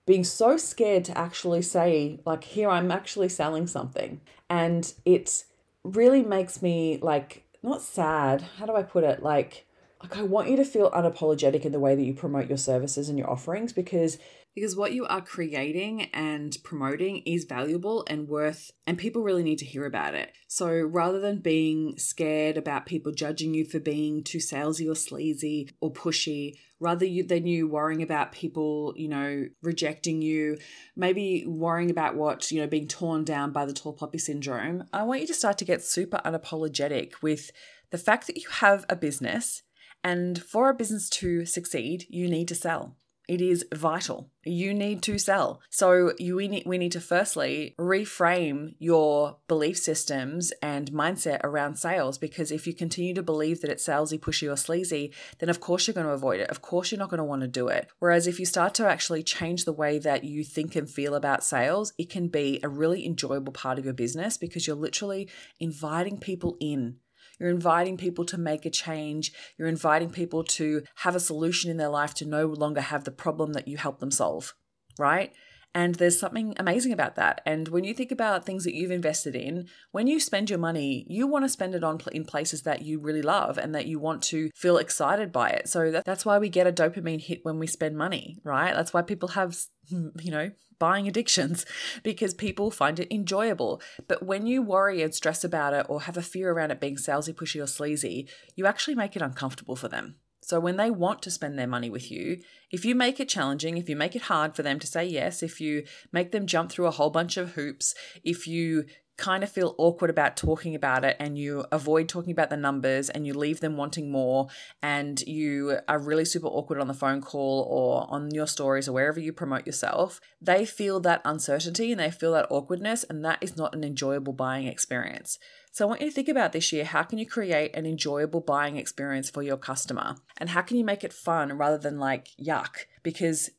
being 0.07 0.23
so 0.23 0.57
scared 0.57 1.05
to 1.05 1.17
actually 1.17 1.61
say, 1.61 2.19
like, 2.25 2.43
here, 2.43 2.69
I'm 2.69 2.91
actually 2.91 3.29
selling 3.29 3.67
something. 3.67 4.19
And 4.49 4.91
it 5.05 5.45
really 5.83 6.23
makes 6.23 6.61
me 6.61 6.99
like, 7.01 7.43
not 7.63 7.81
sad. 7.81 8.41
How 8.41 8.65
do 8.65 8.75
I 8.75 8.83
put 8.83 9.03
it? 9.03 9.21
Like, 9.21 9.65
like 10.01 10.17
I 10.17 10.23
want 10.23 10.49
you 10.49 10.57
to 10.57 10.65
feel 10.65 10.91
unapologetic 10.91 11.65
in 11.65 11.71
the 11.71 11.79
way 11.79 11.95
that 11.95 12.03
you 12.03 12.13
promote 12.13 12.47
your 12.47 12.57
services 12.57 13.09
and 13.09 13.17
your 13.17 13.29
offerings 13.29 13.73
because 13.73 14.17
because 14.53 14.75
what 14.75 14.91
you 14.91 15.05
are 15.05 15.21
creating 15.21 16.09
and 16.13 16.57
promoting 16.63 17.19
is 17.19 17.45
valuable 17.45 18.05
and 18.09 18.27
worth 18.27 18.71
and 18.85 18.97
people 18.97 19.21
really 19.21 19.43
need 19.43 19.59
to 19.59 19.65
hear 19.65 19.85
about 19.85 20.13
it. 20.13 20.33
So 20.47 20.69
rather 20.69 21.19
than 21.19 21.39
being 21.39 21.97
scared 21.97 22.57
about 22.57 22.85
people 22.85 23.13
judging 23.13 23.53
you 23.53 23.63
for 23.63 23.79
being 23.79 24.23
too 24.23 24.39
salesy 24.39 24.89
or 24.91 24.95
sleazy 24.95 25.69
or 25.79 25.93
pushy, 25.93 26.55
rather 26.81 27.05
you, 27.05 27.23
than 27.23 27.47
you 27.47 27.67
worrying 27.67 28.01
about 28.01 28.33
people, 28.33 28.93
you 28.97 29.07
know, 29.07 29.45
rejecting 29.61 30.21
you, 30.21 30.57
maybe 30.97 31.45
worrying 31.47 31.89
about 31.89 32.15
what, 32.15 32.51
you 32.51 32.59
know, 32.59 32.67
being 32.67 32.87
torn 32.87 33.23
down 33.23 33.53
by 33.53 33.65
the 33.65 33.73
tall 33.73 33.93
poppy 33.93 34.17
syndrome, 34.17 34.83
I 34.91 35.03
want 35.03 35.21
you 35.21 35.27
to 35.27 35.33
start 35.33 35.59
to 35.59 35.65
get 35.65 35.81
super 35.81 36.19
unapologetic 36.25 37.13
with 37.21 37.51
the 37.91 37.97
fact 37.97 38.27
that 38.27 38.37
you 38.37 38.49
have 38.49 38.85
a 38.89 38.97
business 38.97 39.61
and 40.03 40.41
for 40.41 40.69
a 40.69 40.73
business 40.73 41.09
to 41.09 41.45
succeed, 41.45 42.05
you 42.09 42.27
need 42.27 42.47
to 42.47 42.55
sell. 42.55 42.95
It 43.27 43.39
is 43.39 43.63
vital. 43.73 44.29
You 44.43 44.73
need 44.73 45.01
to 45.03 45.17
sell. 45.17 45.61
So 45.69 46.13
you 46.19 46.35
we 46.35 46.49
need 46.49 46.65
we 46.65 46.77
need 46.77 46.91
to 46.93 46.99
firstly 46.99 47.75
reframe 47.79 48.75
your 48.77 49.37
belief 49.47 49.77
systems 49.77 50.51
and 50.61 50.91
mindset 50.91 51.39
around 51.43 51.77
sales 51.77 52.17
because 52.17 52.51
if 52.51 52.67
you 52.67 52.73
continue 52.73 53.13
to 53.13 53.23
believe 53.23 53.61
that 53.61 53.69
it's 53.69 53.87
salesy, 53.87 54.19
pushy, 54.19 54.51
or 54.51 54.57
sleazy, 54.57 55.13
then 55.39 55.47
of 55.47 55.61
course 55.61 55.87
you're 55.87 55.93
going 55.93 56.07
to 56.07 56.11
avoid 56.11 56.41
it. 56.41 56.49
Of 56.49 56.61
course 56.61 56.91
you're 56.91 56.99
not 56.99 57.09
going 57.09 57.19
to 57.19 57.23
want 57.23 57.41
to 57.43 57.47
do 57.47 57.69
it. 57.69 57.87
Whereas 57.99 58.27
if 58.27 58.37
you 58.37 58.45
start 58.45 58.73
to 58.75 58.89
actually 58.89 59.23
change 59.23 59.63
the 59.63 59.71
way 59.71 59.97
that 59.99 60.25
you 60.25 60.43
think 60.43 60.75
and 60.75 60.89
feel 60.89 61.15
about 61.15 61.43
sales, 61.43 61.93
it 61.97 62.09
can 62.09 62.27
be 62.27 62.59
a 62.63 62.67
really 62.67 63.05
enjoyable 63.05 63.53
part 63.53 63.79
of 63.79 63.85
your 63.85 63.93
business 63.93 64.35
because 64.35 64.67
you're 64.67 64.75
literally 64.75 65.29
inviting 65.59 66.17
people 66.17 66.57
in 66.59 66.97
you're 67.41 67.49
inviting 67.49 67.97
people 67.97 68.23
to 68.25 68.37
make 68.37 68.67
a 68.67 68.69
change. 68.69 69.33
You're 69.57 69.67
inviting 69.67 70.11
people 70.11 70.43
to 70.43 70.83
have 70.97 71.15
a 71.15 71.19
solution 71.19 71.71
in 71.71 71.77
their 71.77 71.89
life 71.89 72.13
to 72.15 72.25
no 72.25 72.45
longer 72.45 72.81
have 72.81 73.03
the 73.03 73.09
problem 73.09 73.53
that 73.53 73.67
you 73.67 73.77
help 73.77 73.97
them 73.97 74.11
solve, 74.11 74.53
right? 74.99 75.33
And 75.73 75.95
there's 75.95 76.19
something 76.19 76.53
amazing 76.57 76.91
about 76.91 77.15
that. 77.15 77.41
And 77.45 77.69
when 77.69 77.85
you 77.85 77.93
think 77.93 78.11
about 78.11 78.45
things 78.45 78.65
that 78.65 78.75
you've 78.75 78.91
invested 78.91 79.35
in, 79.35 79.67
when 79.91 80.05
you 80.05 80.19
spend 80.19 80.49
your 80.49 80.59
money, 80.59 81.05
you 81.07 81.27
want 81.27 81.45
to 81.45 81.49
spend 81.49 81.75
it 81.75 81.83
on 81.83 81.99
in 82.11 82.25
places 82.25 82.63
that 82.63 82.81
you 82.81 82.99
really 82.99 83.21
love 83.21 83.57
and 83.57 83.73
that 83.73 83.85
you 83.85 83.97
want 83.97 84.21
to 84.23 84.49
feel 84.53 84.77
excited 84.77 85.31
by 85.31 85.49
it. 85.49 85.69
So 85.69 85.91
that, 85.91 86.03
that's 86.03 86.25
why 86.25 86.39
we 86.39 86.49
get 86.49 86.67
a 86.67 86.73
dopamine 86.73 87.21
hit 87.21 87.39
when 87.43 87.57
we 87.57 87.67
spend 87.67 87.97
money, 87.97 88.37
right? 88.43 88.73
That's 88.73 88.93
why 88.93 89.01
people 89.01 89.29
have, 89.29 89.57
you 89.89 90.31
know, 90.31 90.51
buying 90.77 91.07
addictions 91.07 91.65
because 92.03 92.33
people 92.33 92.69
find 92.69 92.99
it 92.99 93.13
enjoyable. 93.13 93.81
But 94.09 94.23
when 94.23 94.47
you 94.47 94.61
worry 94.61 95.01
and 95.01 95.15
stress 95.15 95.43
about 95.45 95.73
it 95.73 95.85
or 95.87 96.01
have 96.01 96.17
a 96.17 96.21
fear 96.21 96.51
around 96.51 96.71
it 96.71 96.81
being 96.81 96.97
salesy, 96.97 97.33
pushy, 97.33 97.63
or 97.63 97.67
sleazy, 97.67 98.27
you 98.55 98.65
actually 98.65 98.95
make 98.95 99.15
it 99.15 99.21
uncomfortable 99.21 99.77
for 99.77 99.87
them. 99.87 100.15
So 100.51 100.59
when 100.59 100.75
they 100.75 100.91
want 100.91 101.21
to 101.21 101.31
spend 101.31 101.57
their 101.57 101.65
money 101.65 101.89
with 101.89 102.11
you, 102.11 102.41
if 102.71 102.83
you 102.83 102.93
make 102.93 103.21
it 103.21 103.29
challenging, 103.29 103.77
if 103.77 103.87
you 103.87 103.95
make 103.95 104.17
it 104.17 104.23
hard 104.23 104.53
for 104.53 104.63
them 104.63 104.79
to 104.79 104.85
say 104.85 105.05
yes, 105.05 105.41
if 105.41 105.61
you 105.61 105.85
make 106.11 106.33
them 106.33 106.45
jump 106.45 106.69
through 106.69 106.87
a 106.87 106.91
whole 106.91 107.09
bunch 107.09 107.37
of 107.37 107.53
hoops, 107.53 107.95
if 108.25 108.45
you 108.47 108.83
kind 109.21 109.43
of 109.43 109.51
feel 109.51 109.75
awkward 109.77 110.09
about 110.09 110.35
talking 110.35 110.73
about 110.73 111.05
it 111.05 111.15
and 111.19 111.37
you 111.37 111.63
avoid 111.71 112.09
talking 112.09 112.31
about 112.31 112.49
the 112.49 112.57
numbers 112.57 113.07
and 113.07 113.27
you 113.27 113.35
leave 113.35 113.59
them 113.59 113.77
wanting 113.77 114.11
more 114.11 114.47
and 114.81 115.21
you 115.21 115.77
are 115.87 115.99
really 115.99 116.25
super 116.25 116.47
awkward 116.47 116.79
on 116.79 116.87
the 116.87 116.93
phone 116.93 117.21
call 117.21 117.67
or 117.69 118.07
on 118.09 118.31
your 118.31 118.47
stories 118.47 118.89
or 118.89 118.93
wherever 118.93 119.19
you 119.19 119.31
promote 119.31 119.67
yourself, 119.67 120.19
they 120.41 120.65
feel 120.65 120.99
that 120.99 121.21
uncertainty 121.23 121.91
and 121.91 122.01
they 122.01 122.09
feel 122.09 122.31
that 122.31 122.47
awkwardness, 122.49 123.03
and 123.03 123.23
that 123.23 123.37
is 123.41 123.55
not 123.55 123.75
an 123.75 123.83
enjoyable 123.83 124.33
buying 124.33 124.65
experience. 124.65 125.37
So 125.71 125.85
I 125.85 125.89
want 125.89 126.01
you 126.01 126.07
to 126.07 126.13
think 126.13 126.27
about 126.27 126.51
this 126.51 126.73
year 126.73 126.83
how 126.83 127.03
can 127.03 127.19
you 127.19 127.27
create 127.27 127.75
an 127.75 127.85
enjoyable 127.85 128.41
buying 128.41 128.77
experience 128.77 129.29
for 129.29 129.43
your 129.43 129.57
customer? 129.57 130.15
And 130.37 130.49
how 130.49 130.61
can 130.63 130.77
you 130.77 130.83
make 130.83 131.03
it 131.03 131.13
fun 131.13 131.53
rather 131.53 131.77
than 131.77 131.99
like 131.99 132.29
yuck? 132.43 132.87
Because 133.03 133.51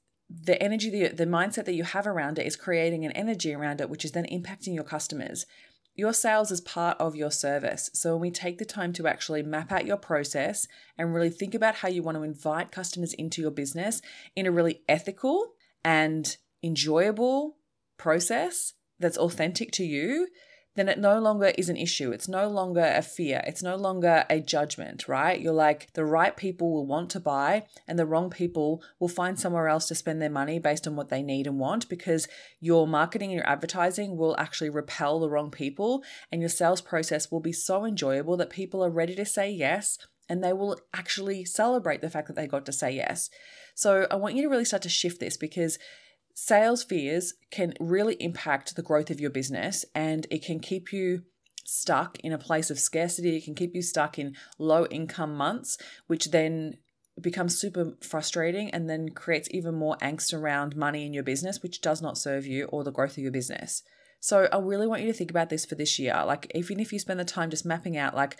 the 0.44 0.62
energy, 0.62 0.88
the, 0.90 1.08
the 1.14 1.26
mindset 1.26 1.66
that 1.66 1.74
you 1.74 1.84
have 1.84 2.06
around 2.06 2.38
it 2.38 2.46
is 2.46 2.56
creating 2.56 3.04
an 3.04 3.12
energy 3.12 3.52
around 3.52 3.80
it, 3.80 3.90
which 3.90 4.04
is 4.04 4.12
then 4.12 4.26
impacting 4.26 4.74
your 4.74 4.84
customers. 4.84 5.44
your 5.94 6.12
sales 6.12 6.50
is 6.50 6.60
part 6.60 6.96
of 6.98 7.14
your 7.14 7.30
service. 7.30 7.90
So 7.92 8.12
when 8.12 8.22
we 8.22 8.30
take 8.30 8.58
the 8.58 8.64
time 8.64 8.92
to 8.94 9.06
actually 9.06 9.42
map 9.42 9.70
out 9.70 9.86
your 9.86 9.98
process 9.98 10.66
and 10.96 11.14
really 11.14 11.30
think 11.30 11.54
about 11.54 11.76
how 11.76 11.88
you 11.88 12.02
want 12.02 12.16
to 12.16 12.22
invite 12.22 12.72
customers 12.72 13.12
into 13.14 13.42
your 13.42 13.50
business 13.50 14.00
in 14.34 14.46
a 14.46 14.50
really 14.50 14.80
ethical 14.88 15.52
and 15.84 16.36
enjoyable 16.62 17.56
process 17.98 18.72
that's 18.98 19.18
authentic 19.18 19.70
to 19.72 19.84
you, 19.84 20.28
then 20.74 20.88
it 20.88 20.98
no 20.98 21.18
longer 21.18 21.52
is 21.58 21.68
an 21.68 21.76
issue. 21.76 22.12
It's 22.12 22.28
no 22.28 22.48
longer 22.48 22.92
a 22.96 23.02
fear. 23.02 23.42
It's 23.46 23.62
no 23.62 23.76
longer 23.76 24.24
a 24.30 24.40
judgment, 24.40 25.06
right? 25.06 25.40
You're 25.40 25.52
like, 25.52 25.92
the 25.92 26.04
right 26.04 26.36
people 26.36 26.72
will 26.72 26.86
want 26.86 27.10
to 27.10 27.20
buy, 27.20 27.66
and 27.86 27.98
the 27.98 28.06
wrong 28.06 28.30
people 28.30 28.82
will 28.98 29.08
find 29.08 29.38
somewhere 29.38 29.68
else 29.68 29.88
to 29.88 29.94
spend 29.94 30.22
their 30.22 30.30
money 30.30 30.58
based 30.58 30.86
on 30.86 30.96
what 30.96 31.10
they 31.10 31.22
need 31.22 31.46
and 31.46 31.58
want 31.58 31.88
because 31.88 32.26
your 32.60 32.86
marketing 32.86 33.30
and 33.30 33.36
your 33.36 33.48
advertising 33.48 34.16
will 34.16 34.36
actually 34.38 34.70
repel 34.70 35.20
the 35.20 35.28
wrong 35.28 35.50
people, 35.50 36.02
and 36.30 36.40
your 36.40 36.48
sales 36.48 36.80
process 36.80 37.30
will 37.30 37.40
be 37.40 37.52
so 37.52 37.84
enjoyable 37.84 38.36
that 38.36 38.50
people 38.50 38.82
are 38.84 38.90
ready 38.90 39.14
to 39.14 39.26
say 39.26 39.50
yes 39.50 39.98
and 40.28 40.42
they 40.42 40.52
will 40.52 40.78
actually 40.94 41.44
celebrate 41.44 42.00
the 42.00 42.08
fact 42.08 42.26
that 42.28 42.36
they 42.36 42.46
got 42.46 42.64
to 42.64 42.72
say 42.72 42.90
yes. 42.92 43.28
So 43.74 44.06
I 44.10 44.16
want 44.16 44.34
you 44.34 44.42
to 44.42 44.48
really 44.48 44.64
start 44.64 44.82
to 44.84 44.88
shift 44.88 45.20
this 45.20 45.36
because 45.36 45.78
sales 46.34 46.82
fears 46.82 47.34
can 47.50 47.74
really 47.80 48.14
impact 48.20 48.74
the 48.74 48.82
growth 48.82 49.10
of 49.10 49.20
your 49.20 49.30
business 49.30 49.84
and 49.94 50.26
it 50.30 50.44
can 50.44 50.60
keep 50.60 50.92
you 50.92 51.22
stuck 51.64 52.18
in 52.20 52.32
a 52.32 52.38
place 52.38 52.70
of 52.70 52.78
scarcity. 52.78 53.36
It 53.36 53.44
can 53.44 53.54
keep 53.54 53.74
you 53.74 53.82
stuck 53.82 54.18
in 54.18 54.34
low 54.58 54.86
income 54.86 55.36
months, 55.36 55.78
which 56.06 56.30
then 56.30 56.78
becomes 57.20 57.58
super 57.58 57.92
frustrating 58.00 58.70
and 58.70 58.88
then 58.88 59.10
creates 59.10 59.48
even 59.50 59.74
more 59.74 59.96
angst 59.98 60.36
around 60.36 60.76
money 60.76 61.06
in 61.06 61.12
your 61.12 61.22
business, 61.22 61.62
which 61.62 61.80
does 61.80 62.00
not 62.00 62.18
serve 62.18 62.46
you 62.46 62.64
or 62.66 62.84
the 62.84 62.92
growth 62.92 63.12
of 63.12 63.18
your 63.18 63.32
business. 63.32 63.82
So 64.24 64.48
I 64.52 64.58
really 64.58 64.86
want 64.86 65.02
you 65.02 65.08
to 65.08 65.12
think 65.12 65.32
about 65.32 65.50
this 65.50 65.64
for 65.64 65.74
this 65.74 65.98
year. 65.98 66.14
Like 66.24 66.48
even 66.54 66.78
if 66.78 66.92
you 66.92 67.00
spend 67.00 67.18
the 67.18 67.24
time 67.24 67.50
just 67.50 67.66
mapping 67.66 67.96
out 67.96 68.14
like 68.14 68.36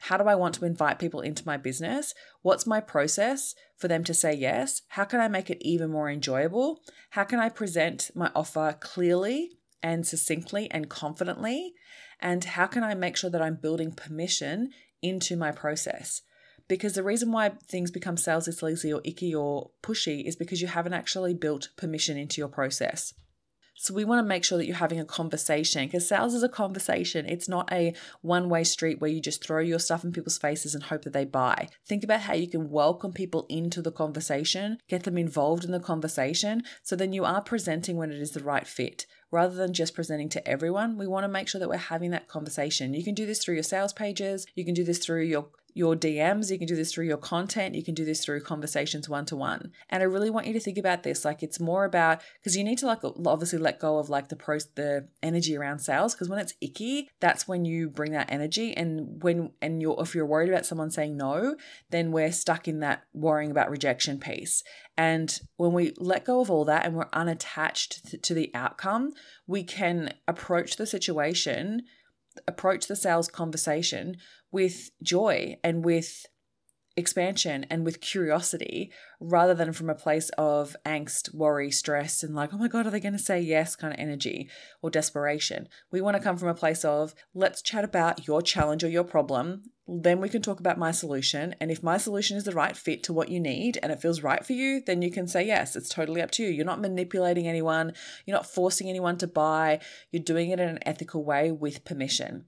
how 0.00 0.16
do 0.16 0.24
I 0.24 0.34
want 0.34 0.54
to 0.54 0.64
invite 0.64 0.98
people 0.98 1.20
into 1.20 1.44
my 1.44 1.58
business? 1.58 2.14
What's 2.40 2.66
my 2.66 2.80
process 2.80 3.54
for 3.76 3.86
them 3.86 4.02
to 4.04 4.14
say 4.14 4.32
yes? 4.32 4.80
How 4.88 5.04
can 5.04 5.20
I 5.20 5.28
make 5.28 5.50
it 5.50 5.58
even 5.60 5.90
more 5.90 6.08
enjoyable? 6.08 6.80
How 7.10 7.24
can 7.24 7.38
I 7.38 7.50
present 7.50 8.10
my 8.14 8.30
offer 8.34 8.78
clearly 8.80 9.50
and 9.82 10.06
succinctly 10.06 10.70
and 10.70 10.88
confidently? 10.88 11.74
And 12.18 12.42
how 12.42 12.66
can 12.66 12.82
I 12.82 12.94
make 12.94 13.18
sure 13.18 13.28
that 13.28 13.42
I'm 13.42 13.56
building 13.56 13.92
permission 13.92 14.70
into 15.02 15.36
my 15.36 15.52
process? 15.52 16.22
because 16.68 16.94
the 16.94 17.02
reason 17.04 17.30
why 17.30 17.50
things 17.68 17.92
become 17.92 18.16
salesy, 18.16 18.92
or 18.92 19.00
icky 19.04 19.32
or 19.32 19.70
pushy 19.82 20.24
is 20.26 20.34
because 20.34 20.60
you 20.60 20.66
haven't 20.66 20.94
actually 20.94 21.32
built 21.32 21.68
permission 21.76 22.16
into 22.16 22.40
your 22.40 22.48
process. 22.48 23.14
So 23.78 23.92
we 23.92 24.06
want 24.06 24.24
to 24.24 24.28
make 24.28 24.42
sure 24.42 24.56
that 24.56 24.66
you're 24.66 24.76
having 24.76 25.00
a 25.00 25.04
conversation 25.04 25.84
because 25.84 26.08
sales 26.08 26.32
is 26.32 26.42
a 26.42 26.48
conversation. 26.48 27.26
It's 27.26 27.48
not 27.48 27.70
a 27.70 27.92
one 28.22 28.48
way 28.48 28.64
street 28.64 29.00
where 29.00 29.10
you 29.10 29.20
just 29.20 29.44
throw 29.44 29.60
your 29.60 29.78
stuff 29.78 30.02
in 30.02 30.12
people's 30.12 30.38
faces 30.38 30.74
and 30.74 30.84
hope 30.84 31.02
that 31.02 31.12
they 31.12 31.26
buy. 31.26 31.68
Think 31.86 32.02
about 32.02 32.22
how 32.22 32.32
you 32.32 32.48
can 32.48 32.70
welcome 32.70 33.12
people 33.12 33.44
into 33.50 33.82
the 33.82 33.92
conversation, 33.92 34.78
get 34.88 35.04
them 35.04 35.18
involved 35.18 35.64
in 35.64 35.72
the 35.72 35.80
conversation, 35.80 36.62
so 36.82 36.96
then 36.96 37.12
you 37.12 37.26
are 37.26 37.42
presenting 37.42 37.98
when 37.98 38.10
it 38.10 38.20
is 38.20 38.30
the 38.30 38.42
right 38.42 38.66
fit 38.66 39.04
rather 39.30 39.54
than 39.54 39.74
just 39.74 39.94
presenting 39.94 40.30
to 40.30 40.48
everyone. 40.48 40.96
We 40.96 41.06
want 41.06 41.24
to 41.24 41.28
make 41.28 41.46
sure 41.46 41.58
that 41.58 41.68
we're 41.68 41.76
having 41.76 42.12
that 42.12 42.28
conversation. 42.28 42.94
You 42.94 43.04
can 43.04 43.14
do 43.14 43.26
this 43.26 43.44
through 43.44 43.54
your 43.54 43.62
sales 43.62 43.92
pages, 43.92 44.46
you 44.54 44.64
can 44.64 44.74
do 44.74 44.84
this 44.84 44.98
through 44.98 45.24
your 45.24 45.48
your 45.76 45.94
DMs, 45.94 46.50
you 46.50 46.56
can 46.56 46.66
do 46.66 46.74
this 46.74 46.90
through 46.90 47.04
your 47.04 47.18
content, 47.18 47.74
you 47.74 47.84
can 47.84 47.94
do 47.94 48.06
this 48.06 48.24
through 48.24 48.40
conversations 48.40 49.10
one 49.10 49.26
to 49.26 49.36
one. 49.36 49.72
And 49.90 50.02
I 50.02 50.06
really 50.06 50.30
want 50.30 50.46
you 50.46 50.54
to 50.54 50.60
think 50.60 50.78
about 50.78 51.02
this 51.02 51.22
like 51.22 51.42
it's 51.42 51.60
more 51.60 51.84
about 51.84 52.22
because 52.40 52.56
you 52.56 52.64
need 52.64 52.78
to 52.78 52.86
like 52.86 53.00
obviously 53.04 53.58
let 53.58 53.78
go 53.78 53.98
of 53.98 54.08
like 54.08 54.30
the 54.30 54.36
pro 54.36 54.56
the 54.74 55.06
energy 55.22 55.54
around 55.54 55.80
sales 55.80 56.14
because 56.14 56.30
when 56.30 56.38
it's 56.38 56.54
icky, 56.62 57.10
that's 57.20 57.46
when 57.46 57.66
you 57.66 57.90
bring 57.90 58.12
that 58.12 58.32
energy 58.32 58.74
and 58.74 59.22
when 59.22 59.50
and 59.60 59.82
you're 59.82 60.00
if 60.00 60.14
you're 60.14 60.24
worried 60.24 60.48
about 60.48 60.64
someone 60.64 60.90
saying 60.90 61.14
no, 61.14 61.56
then 61.90 62.10
we're 62.10 62.32
stuck 62.32 62.66
in 62.66 62.80
that 62.80 63.02
worrying 63.12 63.50
about 63.50 63.68
rejection 63.68 64.18
piece. 64.18 64.64
And 64.96 65.38
when 65.58 65.74
we 65.74 65.92
let 65.98 66.24
go 66.24 66.40
of 66.40 66.50
all 66.50 66.64
that 66.64 66.86
and 66.86 66.96
we're 66.96 67.10
unattached 67.12 68.22
to 68.22 68.32
the 68.32 68.50
outcome, 68.54 69.12
we 69.46 69.62
can 69.62 70.14
approach 70.26 70.76
the 70.76 70.86
situation 70.86 71.82
approach 72.46 72.86
the 72.86 72.96
sales 72.96 73.28
conversation 73.28 74.16
with 74.52 74.90
joy 75.02 75.58
and 75.62 75.84
with 75.84 76.26
expansion 76.96 77.66
and 77.68 77.84
with 77.84 78.00
curiosity 78.00 78.90
rather 79.20 79.54
than 79.54 79.72
from 79.72 79.90
a 79.90 79.94
place 79.94 80.30
of 80.38 80.74
angst, 80.86 81.34
worry, 81.34 81.70
stress, 81.70 82.22
and 82.22 82.34
like, 82.34 82.54
oh 82.54 82.58
my 82.58 82.68
God, 82.68 82.86
are 82.86 82.90
they 82.90 83.00
going 83.00 83.12
to 83.12 83.18
say 83.18 83.38
yes 83.38 83.76
kind 83.76 83.92
of 83.92 84.00
energy 84.00 84.48
or 84.80 84.90
desperation. 84.90 85.68
We 85.92 86.00
want 86.00 86.16
to 86.16 86.22
come 86.22 86.38
from 86.38 86.48
a 86.48 86.54
place 86.54 86.84
of 86.84 87.14
let's 87.34 87.60
chat 87.60 87.84
about 87.84 88.26
your 88.26 88.40
challenge 88.40 88.82
or 88.82 88.88
your 88.88 89.04
problem. 89.04 89.64
Then 89.86 90.20
we 90.20 90.28
can 90.28 90.42
talk 90.42 90.58
about 90.58 90.78
my 90.78 90.90
solution. 90.90 91.54
And 91.60 91.70
if 91.70 91.82
my 91.82 91.98
solution 91.98 92.36
is 92.36 92.44
the 92.44 92.52
right 92.52 92.76
fit 92.76 93.02
to 93.04 93.12
what 93.12 93.28
you 93.28 93.40
need 93.40 93.78
and 93.82 93.92
it 93.92 94.00
feels 94.00 94.22
right 94.22 94.44
for 94.44 94.54
you, 94.54 94.82
then 94.84 95.02
you 95.02 95.10
can 95.10 95.28
say 95.28 95.46
yes. 95.46 95.76
It's 95.76 95.90
totally 95.90 96.22
up 96.22 96.30
to 96.32 96.42
you. 96.42 96.48
You're 96.48 96.64
not 96.64 96.80
manipulating 96.80 97.46
anyone, 97.46 97.92
you're 98.24 98.36
not 98.36 98.50
forcing 98.50 98.88
anyone 98.88 99.18
to 99.18 99.26
buy, 99.26 99.80
you're 100.10 100.22
doing 100.22 100.50
it 100.50 100.60
in 100.60 100.68
an 100.68 100.80
ethical 100.86 101.24
way 101.24 101.52
with 101.52 101.84
permission. 101.84 102.46